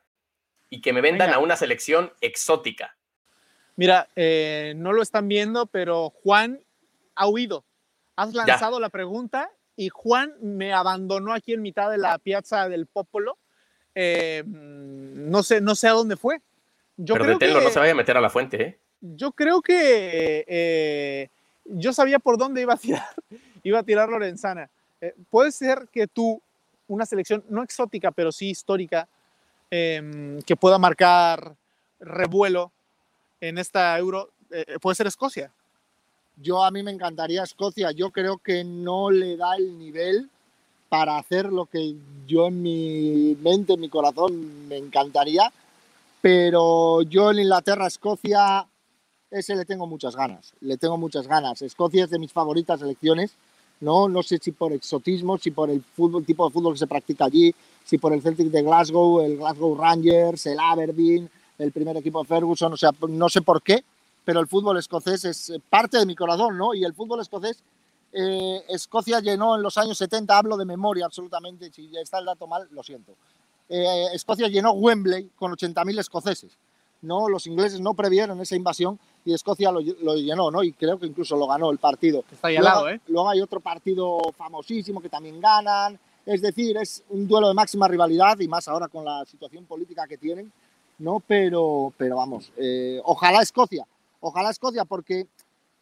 y 0.70 0.80
que 0.80 0.92
me 0.92 1.00
vendan 1.00 1.32
a 1.32 1.38
una 1.38 1.56
selección 1.56 2.12
exótica. 2.20 2.96
Mira, 3.76 4.08
eh, 4.16 4.74
no 4.76 4.92
lo 4.92 5.02
están 5.02 5.28
viendo, 5.28 5.66
pero 5.66 6.10
Juan 6.10 6.60
ha 7.14 7.28
huido. 7.28 7.64
Has 8.16 8.34
lanzado 8.34 8.80
la 8.80 8.88
pregunta 8.88 9.50
y 9.76 9.88
Juan 9.88 10.34
me 10.40 10.72
abandonó 10.72 11.32
aquí 11.32 11.52
en 11.52 11.62
mitad 11.62 11.90
de 11.90 11.98
la 11.98 12.18
piazza 12.18 12.68
del 12.68 12.86
Popolo. 12.86 13.38
Eh, 13.94 14.42
no, 14.46 15.42
sé, 15.42 15.60
no 15.60 15.74
sé 15.74 15.88
a 15.88 15.92
dónde 15.92 16.16
fue. 16.16 16.40
Yo 16.96 17.14
Pero 17.14 17.24
creo 17.24 17.38
que, 17.38 17.48
no 17.48 17.70
se 17.70 17.78
vaya 17.78 17.92
a 17.92 17.96
meter 17.96 18.16
a 18.16 18.20
la 18.20 18.30
fuente. 18.30 18.62
¿eh? 18.62 18.78
Yo 19.00 19.32
creo 19.32 19.62
que 19.62 20.44
eh, 20.46 21.28
yo 21.64 21.92
sabía 21.92 22.18
por 22.18 22.38
dónde 22.38 22.62
iba 22.62 22.74
a 22.74 22.78
tirar, 22.78 23.06
iba 23.62 23.78
a 23.78 23.82
tirar 23.82 24.08
Lorenzana. 24.08 24.70
puede 25.30 25.52
ser 25.52 25.88
que 25.90 26.06
tú, 26.06 26.40
una 26.88 27.06
selección 27.06 27.44
no 27.48 27.62
exótica, 27.62 28.10
pero 28.10 28.32
sí 28.32 28.50
histórica, 28.50 29.08
em, 29.70 30.40
que 30.42 30.56
pueda 30.56 30.78
marcar 30.78 31.56
revuelo 32.00 32.72
en 33.40 33.58
esta 33.58 33.98
Euro, 33.98 34.30
puede 34.80 34.94
ser 34.94 35.06
Escocia. 35.06 35.50
Yo 36.36 36.64
a 36.64 36.70
mí 36.70 36.82
me 36.82 36.90
encantaría 36.90 37.42
Escocia. 37.42 37.90
Yo 37.92 38.10
creo 38.10 38.38
que 38.38 38.64
no 38.64 39.10
le 39.10 39.36
da 39.36 39.56
el 39.56 39.78
nivel 39.78 40.30
para 40.88 41.16
hacer 41.16 41.46
lo 41.46 41.66
que 41.66 41.94
yo 42.26 42.48
en 42.48 42.62
mi 42.62 43.36
mente, 43.40 43.74
en 43.74 43.80
mi 43.80 43.88
corazón 43.88 44.68
me 44.68 44.76
encantaría. 44.76 45.52
Pero 46.20 47.02
yo 47.02 47.30
en 47.30 47.40
Inglaterra, 47.40 47.86
Escocia, 47.86 48.66
ese 49.30 49.56
le 49.56 49.64
tengo 49.64 49.86
muchas 49.86 50.14
ganas. 50.14 50.52
Le 50.60 50.76
tengo 50.76 50.96
muchas 50.96 51.26
ganas. 51.26 51.62
Escocia 51.62 52.04
es 52.04 52.10
de 52.10 52.18
mis 52.18 52.32
favoritas 52.32 52.80
selecciones. 52.80 53.32
No, 53.82 54.08
no 54.08 54.22
sé 54.22 54.38
si 54.40 54.52
por 54.52 54.72
exotismo, 54.72 55.38
si 55.38 55.50
por 55.50 55.68
el 55.68 55.82
tipo 56.24 56.46
de 56.46 56.52
fútbol 56.52 56.72
que 56.72 56.78
se 56.78 56.86
practica 56.86 57.24
allí, 57.24 57.52
si 57.84 57.98
por 57.98 58.12
el 58.12 58.22
Celtic 58.22 58.46
de 58.46 58.62
Glasgow, 58.62 59.20
el 59.20 59.36
Glasgow 59.36 59.76
Rangers, 59.76 60.46
el 60.46 60.58
Aberdeen, 60.60 61.28
el 61.58 61.72
primer 61.72 61.96
equipo 61.96 62.22
de 62.22 62.28
Ferguson, 62.28 62.72
o 62.72 62.76
sea, 62.76 62.90
no 63.08 63.28
sé 63.28 63.42
por 63.42 63.60
qué, 63.60 63.82
pero 64.24 64.38
el 64.38 64.46
fútbol 64.46 64.78
escocés 64.78 65.24
es 65.24 65.50
eh, 65.50 65.60
parte 65.68 65.98
de 65.98 66.06
mi 66.06 66.14
corazón, 66.14 66.56
¿no? 66.56 66.74
Y 66.74 66.84
el 66.84 66.94
fútbol 66.94 67.20
escocés, 67.20 67.60
eh, 68.12 68.62
Escocia 68.68 69.18
llenó 69.18 69.56
en 69.56 69.62
los 69.62 69.76
años 69.76 69.98
70, 69.98 70.38
hablo 70.38 70.56
de 70.56 70.64
memoria 70.64 71.06
absolutamente, 71.06 71.72
si 71.72 71.90
está 71.96 72.20
el 72.20 72.26
dato 72.26 72.46
mal, 72.46 72.68
lo 72.70 72.84
siento. 72.84 73.16
Eh, 73.68 74.06
Escocia 74.12 74.46
llenó 74.46 74.72
Wembley 74.74 75.30
con 75.34 75.50
80.000 75.52 75.98
escoceses, 75.98 76.52
¿no? 77.02 77.28
Los 77.28 77.46
ingleses 77.46 77.80
no 77.80 77.94
previeron 77.94 78.40
esa 78.40 78.56
invasión 78.56 78.98
y 79.24 79.32
Escocia 79.34 79.70
lo, 79.70 79.80
llenó, 79.80 80.50
¿no? 80.50 80.62
Y 80.62 80.72
creo 80.72 80.98
que 80.98 81.06
incluso 81.06 81.36
lo 81.36 81.46
ganó 81.46 81.70
el 81.70 81.78
partido. 81.78 82.24
Está 82.32 82.48
ahí 82.48 82.56
al 82.56 82.64
lado, 82.64 82.88
¿eh? 82.88 83.00
Luego 83.08 83.28
hay 83.28 83.40
otro 83.40 83.60
partido 83.60 84.20
famosísimo 84.36 85.00
que 85.00 85.08
también 85.08 85.40
ganan. 85.40 85.98
Es 86.24 86.40
decir, 86.40 86.76
es 86.76 87.02
un 87.10 87.26
duelo 87.26 87.48
de 87.48 87.54
máxima 87.54 87.88
rivalidad 87.88 88.38
y 88.40 88.48
más 88.48 88.68
ahora 88.68 88.88
con 88.88 89.04
la 89.04 89.24
situación 89.24 89.64
política 89.64 90.06
que 90.06 90.18
tienen, 90.18 90.52
¿no? 90.98 91.20
Pero, 91.26 91.92
pero 91.96 92.16
vamos, 92.16 92.52
ojalá 93.04 93.42
Escocia 93.42 93.86
Ojalá 94.24 94.50
Escocia, 94.50 94.84
porque 94.84 95.26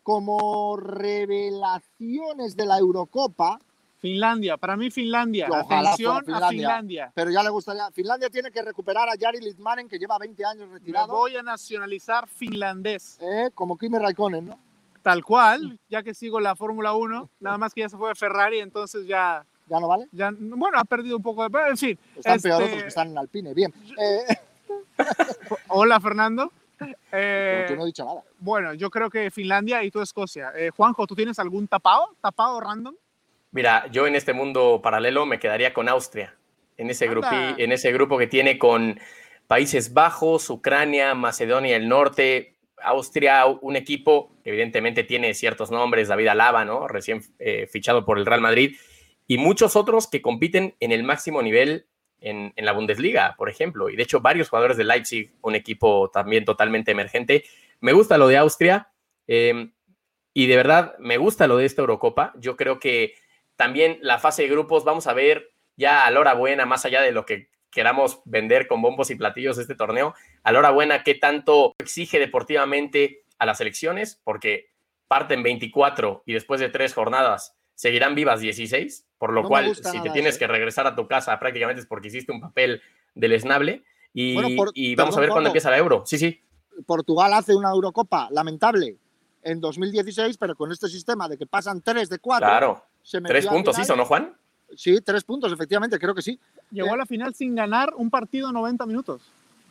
como 0.02 0.76
revelaciones 0.78 2.56
de 2.56 2.66
la 2.66 2.78
Eurocopa. 2.78 3.60
Finlandia, 4.00 4.56
para 4.56 4.76
mí 4.76 4.90
Finlandia. 4.90 5.46
Atención 5.52 6.24
Finlandia, 6.24 6.46
a 6.46 6.50
Finlandia. 6.50 7.12
Pero 7.14 7.30
ya 7.30 7.42
le 7.42 7.50
gustaría. 7.50 7.90
Finlandia 7.90 8.30
tiene 8.30 8.50
que 8.50 8.62
recuperar 8.62 9.08
a 9.08 9.12
Jari 9.18 9.40
Litmanen, 9.40 9.88
que 9.88 9.98
lleva 9.98 10.18
20 10.18 10.44
años 10.44 10.70
retirado. 10.70 11.08
Me 11.08 11.12
voy 11.12 11.36
a 11.36 11.42
nacionalizar 11.42 12.26
finlandés. 12.26 13.18
Eh, 13.20 13.50
como 13.54 13.76
Kimi 13.76 13.98
Raikkonen, 13.98 14.46
¿no? 14.46 14.58
Tal 15.02 15.22
cual, 15.22 15.78
ya 15.88 16.02
que 16.02 16.14
sigo 16.14 16.40
la 16.40 16.56
Fórmula 16.56 16.94
1, 16.94 17.30
nada 17.40 17.58
más 17.58 17.74
que 17.74 17.82
ya 17.82 17.88
se 17.88 17.96
fue 17.96 18.10
a 18.10 18.14
Ferrari, 18.14 18.60
entonces 18.60 19.06
ya. 19.06 19.44
¿Ya 19.66 19.80
no 19.80 19.86
vale? 19.86 20.08
Ya, 20.12 20.30
bueno, 20.34 20.78
ha 20.78 20.84
perdido 20.84 21.18
un 21.18 21.22
poco 21.22 21.46
de. 21.46 21.58
En 21.68 21.76
fin. 21.76 21.98
Están 22.16 22.36
este... 22.36 22.48
peor 22.48 22.64
que 22.68 22.86
están 22.86 23.08
en 23.08 23.18
Alpine. 23.18 23.52
Bien. 23.52 23.72
Eh... 23.98 24.36
Hola, 25.68 26.00
Fernando. 26.00 26.50
Eh, 27.12 27.74
no 27.76 27.82
he 27.82 27.86
dicho 27.86 28.04
nada. 28.04 28.22
Bueno, 28.38 28.72
yo 28.72 28.88
creo 28.90 29.10
que 29.10 29.30
Finlandia 29.30 29.84
y 29.84 29.90
tú 29.90 30.00
Escocia. 30.00 30.52
Eh, 30.56 30.70
Juanjo, 30.70 31.06
¿tú 31.06 31.14
tienes 31.14 31.38
algún 31.38 31.68
tapado? 31.68 32.16
¿Tapado 32.20 32.60
random? 32.60 32.94
Mira, 33.52 33.86
yo 33.90 34.06
en 34.06 34.14
este 34.14 34.32
mundo 34.32 34.80
paralelo 34.82 35.26
me 35.26 35.38
quedaría 35.38 35.72
con 35.72 35.88
Austria, 35.88 36.36
en 36.76 36.90
ese, 36.90 37.06
en 37.06 37.72
ese 37.72 37.92
grupo 37.92 38.16
que 38.16 38.26
tiene 38.26 38.58
con 38.58 38.98
Países 39.46 39.92
Bajos, 39.92 40.48
Ucrania, 40.50 41.14
Macedonia 41.14 41.74
del 41.74 41.88
Norte, 41.88 42.54
Austria, 42.82 43.46
un 43.46 43.76
equipo 43.76 44.32
que 44.42 44.50
evidentemente 44.50 45.04
tiene 45.04 45.34
ciertos 45.34 45.70
nombres, 45.70 46.08
David 46.08 46.28
Alaba, 46.28 46.64
¿no? 46.64 46.88
Recién 46.88 47.22
eh, 47.38 47.66
fichado 47.66 48.04
por 48.04 48.18
el 48.18 48.26
Real 48.26 48.40
Madrid, 48.40 48.76
y 49.26 49.38
muchos 49.38 49.76
otros 49.76 50.08
que 50.08 50.22
compiten 50.22 50.74
en 50.80 50.92
el 50.92 51.02
máximo 51.02 51.42
nivel 51.42 51.86
en, 52.20 52.52
la 52.56 52.72
Bundesliga, 52.72 53.34
por 53.36 53.48
ejemplo. 53.48 53.88
Y 53.88 53.96
de 53.96 54.02
hecho, 54.02 54.20
varios 54.20 54.48
jugadores 54.48 54.76
de 54.76 54.84
Leipzig, 54.84 55.32
un 55.42 55.54
equipo 55.54 56.10
también 56.10 56.44
totalmente 56.44 56.90
emergente. 56.90 57.44
Me 57.80 57.92
gusta 57.92 58.18
lo 58.18 58.28
de 58.28 58.36
Austria 58.36 58.90
em, 59.26 59.72
y 60.34 60.46
de 60.46 60.56
verdad 60.56 60.94
me 60.98 61.16
gusta 61.16 61.46
lo 61.46 61.56
de 61.56 61.66
esta 61.66 61.82
Eurocopa. 61.82 62.32
Yo 62.38 62.56
creo 62.56 62.78
que 62.78 63.14
también 63.60 63.98
la 64.00 64.18
fase 64.18 64.40
de 64.40 64.48
grupos, 64.48 64.84
vamos 64.84 65.06
a 65.06 65.12
ver 65.12 65.52
ya 65.76 66.06
a 66.06 66.10
la 66.10 66.20
hora 66.20 66.32
buena, 66.32 66.64
más 66.64 66.86
allá 66.86 67.02
de 67.02 67.12
lo 67.12 67.26
que 67.26 67.50
queramos 67.70 68.22
vender 68.24 68.66
con 68.66 68.80
bombos 68.80 69.10
y 69.10 69.16
platillos 69.16 69.58
este 69.58 69.74
torneo, 69.74 70.14
a 70.44 70.52
la 70.52 70.60
hora 70.60 70.70
buena, 70.70 71.02
qué 71.02 71.14
tanto 71.14 71.74
exige 71.78 72.18
deportivamente 72.18 73.22
a 73.38 73.44
las 73.44 73.60
elecciones, 73.60 74.18
porque 74.24 74.70
parten 75.08 75.42
24 75.42 76.22
y 76.24 76.32
después 76.32 76.58
de 76.58 76.70
tres 76.70 76.94
jornadas 76.94 77.54
seguirán 77.74 78.14
vivas 78.14 78.40
16, 78.40 79.06
por 79.18 79.34
lo 79.34 79.46
cual 79.46 79.76
si 79.76 80.00
te 80.00 80.08
tienes 80.08 80.38
que 80.38 80.46
regresar 80.46 80.86
a 80.86 80.96
tu 80.96 81.06
casa 81.06 81.38
prácticamente 81.38 81.82
es 81.82 81.86
porque 81.86 82.08
hiciste 82.08 82.32
un 82.32 82.40
papel 82.40 82.80
del 83.14 83.32
esnable 83.32 83.84
y, 84.14 84.94
vamos 84.94 85.18
a 85.18 85.20
ver 85.20 85.28
cuándo 85.28 85.50
empieza 85.50 85.70
la 85.70 85.76
euro. 85.76 86.04
Sí, 86.06 86.16
sí. 86.16 86.42
Portugal 86.86 87.34
hace 87.34 87.54
una 87.54 87.68
Eurocopa 87.68 88.28
lamentable 88.30 88.96
en 89.42 89.60
2016, 89.60 90.38
pero 90.38 90.56
con 90.56 90.72
este 90.72 90.88
sistema 90.88 91.28
de 91.28 91.36
que 91.36 91.44
pasan 91.44 91.82
tres 91.82 92.08
de 92.08 92.18
cuatro. 92.20 92.48
Claro. 92.48 92.89
Tres 93.26 93.46
puntos 93.46 93.78
hizo, 93.78 93.96
¿no, 93.96 94.04
Juan? 94.04 94.34
Sí, 94.76 95.00
tres 95.00 95.24
puntos, 95.24 95.52
efectivamente, 95.52 95.98
creo 95.98 96.14
que 96.14 96.22
sí. 96.22 96.38
Llegó 96.70 96.94
a 96.94 96.96
la 96.96 97.06
final 97.06 97.34
sin 97.34 97.54
ganar 97.54 97.92
un 97.96 98.10
partido 98.10 98.52
90 98.52 98.86
minutos. 98.86 99.22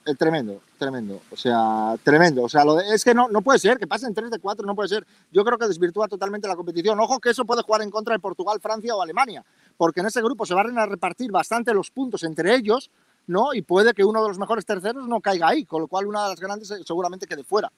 Eh, 0.05 0.15
tremendo, 0.15 0.61
tremendo. 0.77 1.21
O 1.29 1.37
sea, 1.37 1.95
tremendo. 2.03 2.43
O 2.43 2.49
sea, 2.49 2.65
lo 2.65 2.79
es 2.79 3.03
que 3.03 3.13
no, 3.13 3.29
no 3.29 3.41
puede 3.41 3.59
ser, 3.59 3.77
que 3.77 3.87
pasen 3.87 4.13
3 4.13 4.31
de 4.31 4.39
4, 4.39 4.65
no 4.65 4.75
puede 4.75 4.89
ser. 4.89 5.05
Yo 5.31 5.43
creo 5.43 5.57
que 5.57 5.67
desvirtúa 5.67 6.07
totalmente 6.07 6.47
la 6.47 6.55
competición. 6.55 6.99
Ojo 6.99 7.19
que 7.19 7.29
eso 7.29 7.45
puede 7.45 7.63
jugar 7.63 7.81
en 7.81 7.91
contra 7.91 8.13
de 8.13 8.19
Portugal, 8.19 8.59
Francia 8.61 8.95
o 8.95 9.01
Alemania, 9.01 9.43
porque 9.77 9.99
en 9.99 10.07
ese 10.07 10.21
grupo 10.21 10.45
se 10.45 10.53
van 10.53 10.77
a 10.77 10.85
repartir 10.85 11.31
bastante 11.31 11.73
los 11.73 11.91
puntos 11.91 12.23
entre 12.23 12.55
ellos, 12.55 12.89
¿no? 13.27 13.53
Y 13.53 13.61
puede 13.61 13.93
que 13.93 14.03
uno 14.03 14.21
de 14.21 14.29
los 14.29 14.39
mejores 14.39 14.65
terceros 14.65 15.07
no 15.07 15.21
caiga 15.21 15.49
ahí, 15.49 15.65
con 15.65 15.81
lo 15.81 15.87
cual 15.87 16.07
una 16.07 16.23
de 16.23 16.29
las 16.29 16.39
grandes 16.39 16.71
eh, 16.71 16.81
seguramente 16.85 17.27
quede 17.27 17.43
fuera. 17.43 17.71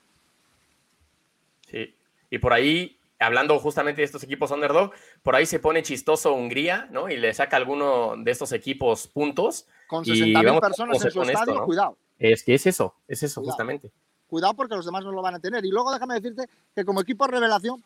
Sí, 1.69 1.93
y 2.29 2.37
por 2.37 2.53
ahí 2.53 2.97
hablando 3.21 3.57
justamente 3.59 4.01
de 4.01 4.05
estos 4.05 4.23
equipos 4.23 4.51
underdog, 4.51 4.91
por 5.23 5.35
ahí 5.35 5.45
se 5.45 5.59
pone 5.59 5.83
chistoso 5.83 6.33
Hungría, 6.33 6.87
¿no? 6.91 7.09
Y 7.09 7.17
le 7.17 7.33
saca 7.33 7.57
alguno 7.57 8.15
de 8.17 8.31
estos 8.31 8.51
equipos 8.51 9.07
puntos. 9.07 9.67
Con 9.87 10.03
60.000 10.03 10.59
personas 10.59 11.03
en 11.03 11.11
su 11.11 11.21
estadio, 11.21 11.65
cuidado. 11.65 11.97
Es 12.17 12.43
que 12.43 12.53
es 12.53 12.67
eso, 12.67 12.93
es 13.07 13.23
eso 13.23 13.41
justamente. 13.41 13.91
Cuidado 14.27 14.53
porque 14.53 14.75
los 14.75 14.85
demás 14.85 15.03
no 15.03 15.11
lo 15.11 15.21
van 15.21 15.35
a 15.35 15.39
tener. 15.39 15.65
Y 15.65 15.69
luego 15.69 15.91
déjame 15.91 16.15
decirte 16.15 16.47
que 16.75 16.85
como 16.85 17.01
equipo 17.01 17.27
revelación, 17.27 17.83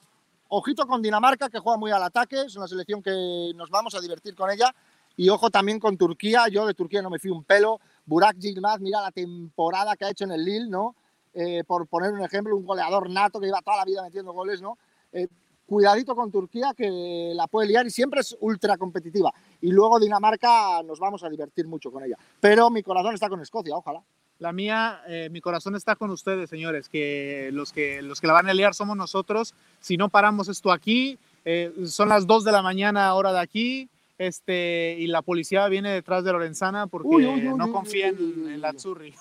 ojito 0.47 0.85
con 0.85 1.01
Dinamarca, 1.01 1.49
que 1.49 1.59
juega 1.59 1.77
muy 1.77 1.91
al 1.91 2.03
ataque, 2.03 2.41
es 2.41 2.55
una 2.55 2.67
selección 2.67 3.01
que 3.01 3.51
nos 3.55 3.69
vamos 3.69 3.95
a 3.95 4.01
divertir 4.01 4.35
con 4.35 4.51
ella. 4.51 4.73
Y 5.17 5.29
ojo 5.29 5.49
también 5.49 5.79
con 5.79 5.97
Turquía, 5.97 6.47
yo 6.49 6.65
de 6.65 6.73
Turquía 6.73 7.01
no 7.01 7.09
me 7.09 7.19
fío 7.19 7.33
un 7.33 7.43
pelo. 7.43 7.79
Burak 8.05 8.37
Yilmaz, 8.37 8.79
mira 8.79 9.01
la 9.01 9.11
temporada 9.11 9.95
que 9.95 10.05
ha 10.05 10.09
hecho 10.09 10.25
en 10.25 10.31
el 10.31 10.43
Lille, 10.43 10.69
¿no? 10.69 10.95
Eh, 11.33 11.63
por 11.65 11.87
poner 11.87 12.11
un 12.13 12.21
ejemplo, 12.21 12.55
un 12.55 12.65
goleador 12.65 13.09
nato 13.09 13.39
que 13.39 13.47
lleva 13.47 13.61
toda 13.61 13.77
la 13.77 13.85
vida 13.85 14.03
metiendo 14.03 14.31
goles, 14.31 14.61
¿no? 14.61 14.77
Eh, 15.15 15.27
cuidadito 15.65 16.15
con 16.15 16.31
Turquía 16.31 16.73
que 16.77 17.31
la 17.33 17.47
puede 17.47 17.69
liar 17.69 17.87
y 17.87 17.89
siempre 17.89 18.21
es 18.21 18.37
ultra 18.39 18.77
competitiva. 18.77 19.33
Y 19.61 19.71
luego 19.71 19.99
Dinamarca 19.99 20.83
nos 20.83 20.99
vamos 20.99 21.23
a 21.23 21.29
divertir 21.29 21.67
mucho 21.67 21.91
con 21.91 22.03
ella. 22.03 22.17
Pero 22.39 22.69
mi 22.69 22.83
corazón 22.83 23.15
está 23.15 23.29
con 23.29 23.41
Escocia, 23.41 23.75
ojalá. 23.75 24.03
La 24.37 24.51
mía, 24.51 25.01
eh, 25.07 25.29
mi 25.31 25.39
corazón 25.39 25.75
está 25.75 25.95
con 25.95 26.11
ustedes, 26.11 26.49
señores, 26.49 26.89
que 26.89 27.49
los, 27.53 27.71
que 27.71 28.01
los 28.01 28.19
que 28.19 28.27
la 28.27 28.33
van 28.33 28.49
a 28.49 28.53
liar 28.53 28.75
somos 28.75 28.97
nosotros. 28.97 29.55
Si 29.79 29.95
no 29.95 30.09
paramos 30.09 30.49
esto 30.49 30.71
aquí, 30.73 31.17
eh, 31.45 31.73
son 31.85 32.09
las 32.09 32.27
2 32.27 32.43
de 32.43 32.51
la 32.51 32.61
mañana 32.61 33.13
hora 33.13 33.31
de 33.31 33.39
aquí, 33.39 33.89
este, 34.17 34.97
y 34.99 35.07
la 35.07 35.21
policía 35.21 35.67
viene 35.69 35.91
detrás 35.91 36.23
de 36.23 36.33
Lorenzana 36.33 36.87
porque 36.87 37.53
no 37.57 37.71
confía 37.71 38.09
en, 38.09 38.59
la 38.59 38.73
Zurri. 38.73 39.13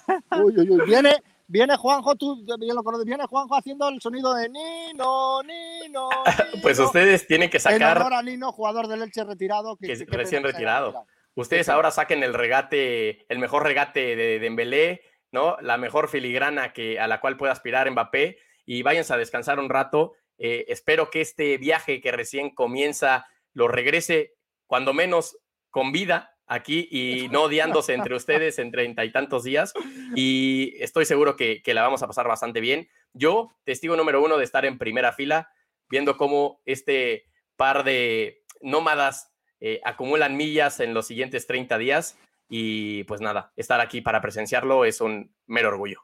Viene, 0.87 1.23
viene 1.47 1.77
Juanjo, 1.77 2.17
tú 2.17 2.45
bien 2.59 2.75
lo 2.75 2.83
conoces, 2.83 3.07
viene 3.07 3.25
Juanjo 3.27 3.57
haciendo 3.57 3.89
el 3.89 4.01
sonido 4.01 4.35
de 4.35 4.49
Nino, 4.49 5.43
Nino. 5.43 6.09
pues 6.63 6.79
ustedes 6.79 7.27
tienen 7.27 7.51
que 7.51 7.61
sacar. 7.61 7.99
En 7.99 8.13
a 8.13 8.23
Nino, 8.23 8.53
jugador 8.53 8.89
del 8.89 9.03
Elche 9.03 9.25
retirado. 9.25 9.77
Que, 9.77 10.07
recién 10.09 10.43
retirado. 10.43 11.07
Ustedes 11.35 11.69
ahora 11.69 11.91
saquen 11.91 12.23
el 12.23 12.35
regate, 12.35 13.27
el 13.29 13.39
mejor 13.39 13.65
regate 13.65 14.15
de 14.15 14.39
Dembélé, 14.39 15.03
¿no? 15.33 15.57
La 15.61 15.79
mejor 15.79 16.09
filigrana 16.09 16.73
que, 16.73 17.01
a 17.01 17.09
la 17.09 17.21
cual 17.21 17.37
pueda 17.37 17.53
aspirar 17.53 17.91
Mbappé 17.91 18.39
y 18.65 18.83
váyanse 18.83 19.13
a 19.13 19.19
descansar 19.19 19.59
un 19.59 19.69
rato 19.69 20.15
Eh, 20.37 20.65
espero 20.69 21.11
que 21.11 21.21
este 21.21 21.59
viaje 21.59 22.01
que 22.01 22.11
recién 22.11 22.51
comienza 22.51 23.25
lo 23.53 23.69
regrese 23.69 24.35
cuando 24.67 24.93
menos 24.93 25.39
con 25.71 25.93
vida 25.93 26.34
aquí 26.47 26.89
y 26.91 27.29
no 27.29 27.43
odiándose 27.43 27.95
entre 27.95 28.15
ustedes 28.15 28.59
en 28.59 28.71
treinta 28.71 29.05
y 29.05 29.13
tantos 29.13 29.45
días. 29.45 29.73
Y 30.15 30.75
estoy 30.81 31.07
seguro 31.07 31.37
que, 31.37 31.63
que, 31.63 31.75
la 31.75 31.83
vamos 31.83 32.03
a 32.03 32.07
pasar 32.07 32.29
bastante 32.29 32.61
bien. 32.61 32.89
Yo, 33.13 33.51
testigo 33.65 33.97
número 33.97 34.23
uno 34.23 34.37
de 34.37 34.45
estar 34.45 34.65
en 34.65 34.79
primera 34.79 35.13
fila, 35.13 35.49
viendo 35.89 36.17
cómo 36.17 36.61
este 36.65 37.27
par 37.57 37.85
de 37.85 38.43
nómadas 38.61 39.31
eh, 39.61 39.81
acumulan 39.85 40.37
millas 40.37 40.81
en 40.81 40.95
los 40.95 41.07
siguientes 41.07 41.47
30 41.47 41.79
días. 41.79 42.17
Y 42.49 43.05
pues 43.05 43.21
nada, 43.21 43.53
estar 43.57 43.81
aquí 43.81 44.01
para 44.01 44.21
presenciarlo 44.21 44.85
es 44.85 45.01
un 45.01 45.31
mero 45.47 45.69
orgullo. 45.69 46.01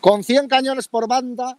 Con 0.00 0.24
100 0.24 0.48
cañones 0.48 0.88
por 0.88 1.06
banda, 1.08 1.56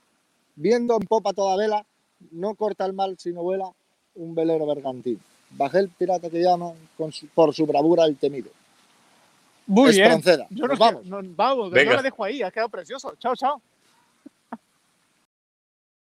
viendo 0.55 0.95
en 0.95 1.07
popa 1.07 1.33
toda 1.33 1.55
vela, 1.55 1.85
no 2.31 2.55
corta 2.55 2.85
el 2.85 2.93
mal 2.93 3.17
sino 3.17 3.43
vuela 3.43 3.69
un 4.15 4.35
velero 4.35 4.65
bergantín. 4.65 5.21
Bajé 5.51 5.79
el 5.79 5.89
pirata 5.89 6.29
que 6.29 6.41
llama 6.41 6.71
por 7.33 7.53
su 7.53 7.65
bravura 7.65 8.05
el 8.05 8.17
temido. 8.17 8.49
Muy 9.65 9.91
bien. 9.91 10.21
Yo 10.49 10.67
nos 10.67 10.79
vamos. 10.79 11.01
vamos, 11.35 11.71
Venga. 11.71 11.91
no 11.91 11.95
la 11.97 12.03
dejo 12.03 12.23
ahí, 12.23 12.41
ha 12.41 12.51
quedado 12.51 12.69
precioso. 12.69 13.13
Chao, 13.19 13.35
chao. 13.35 13.61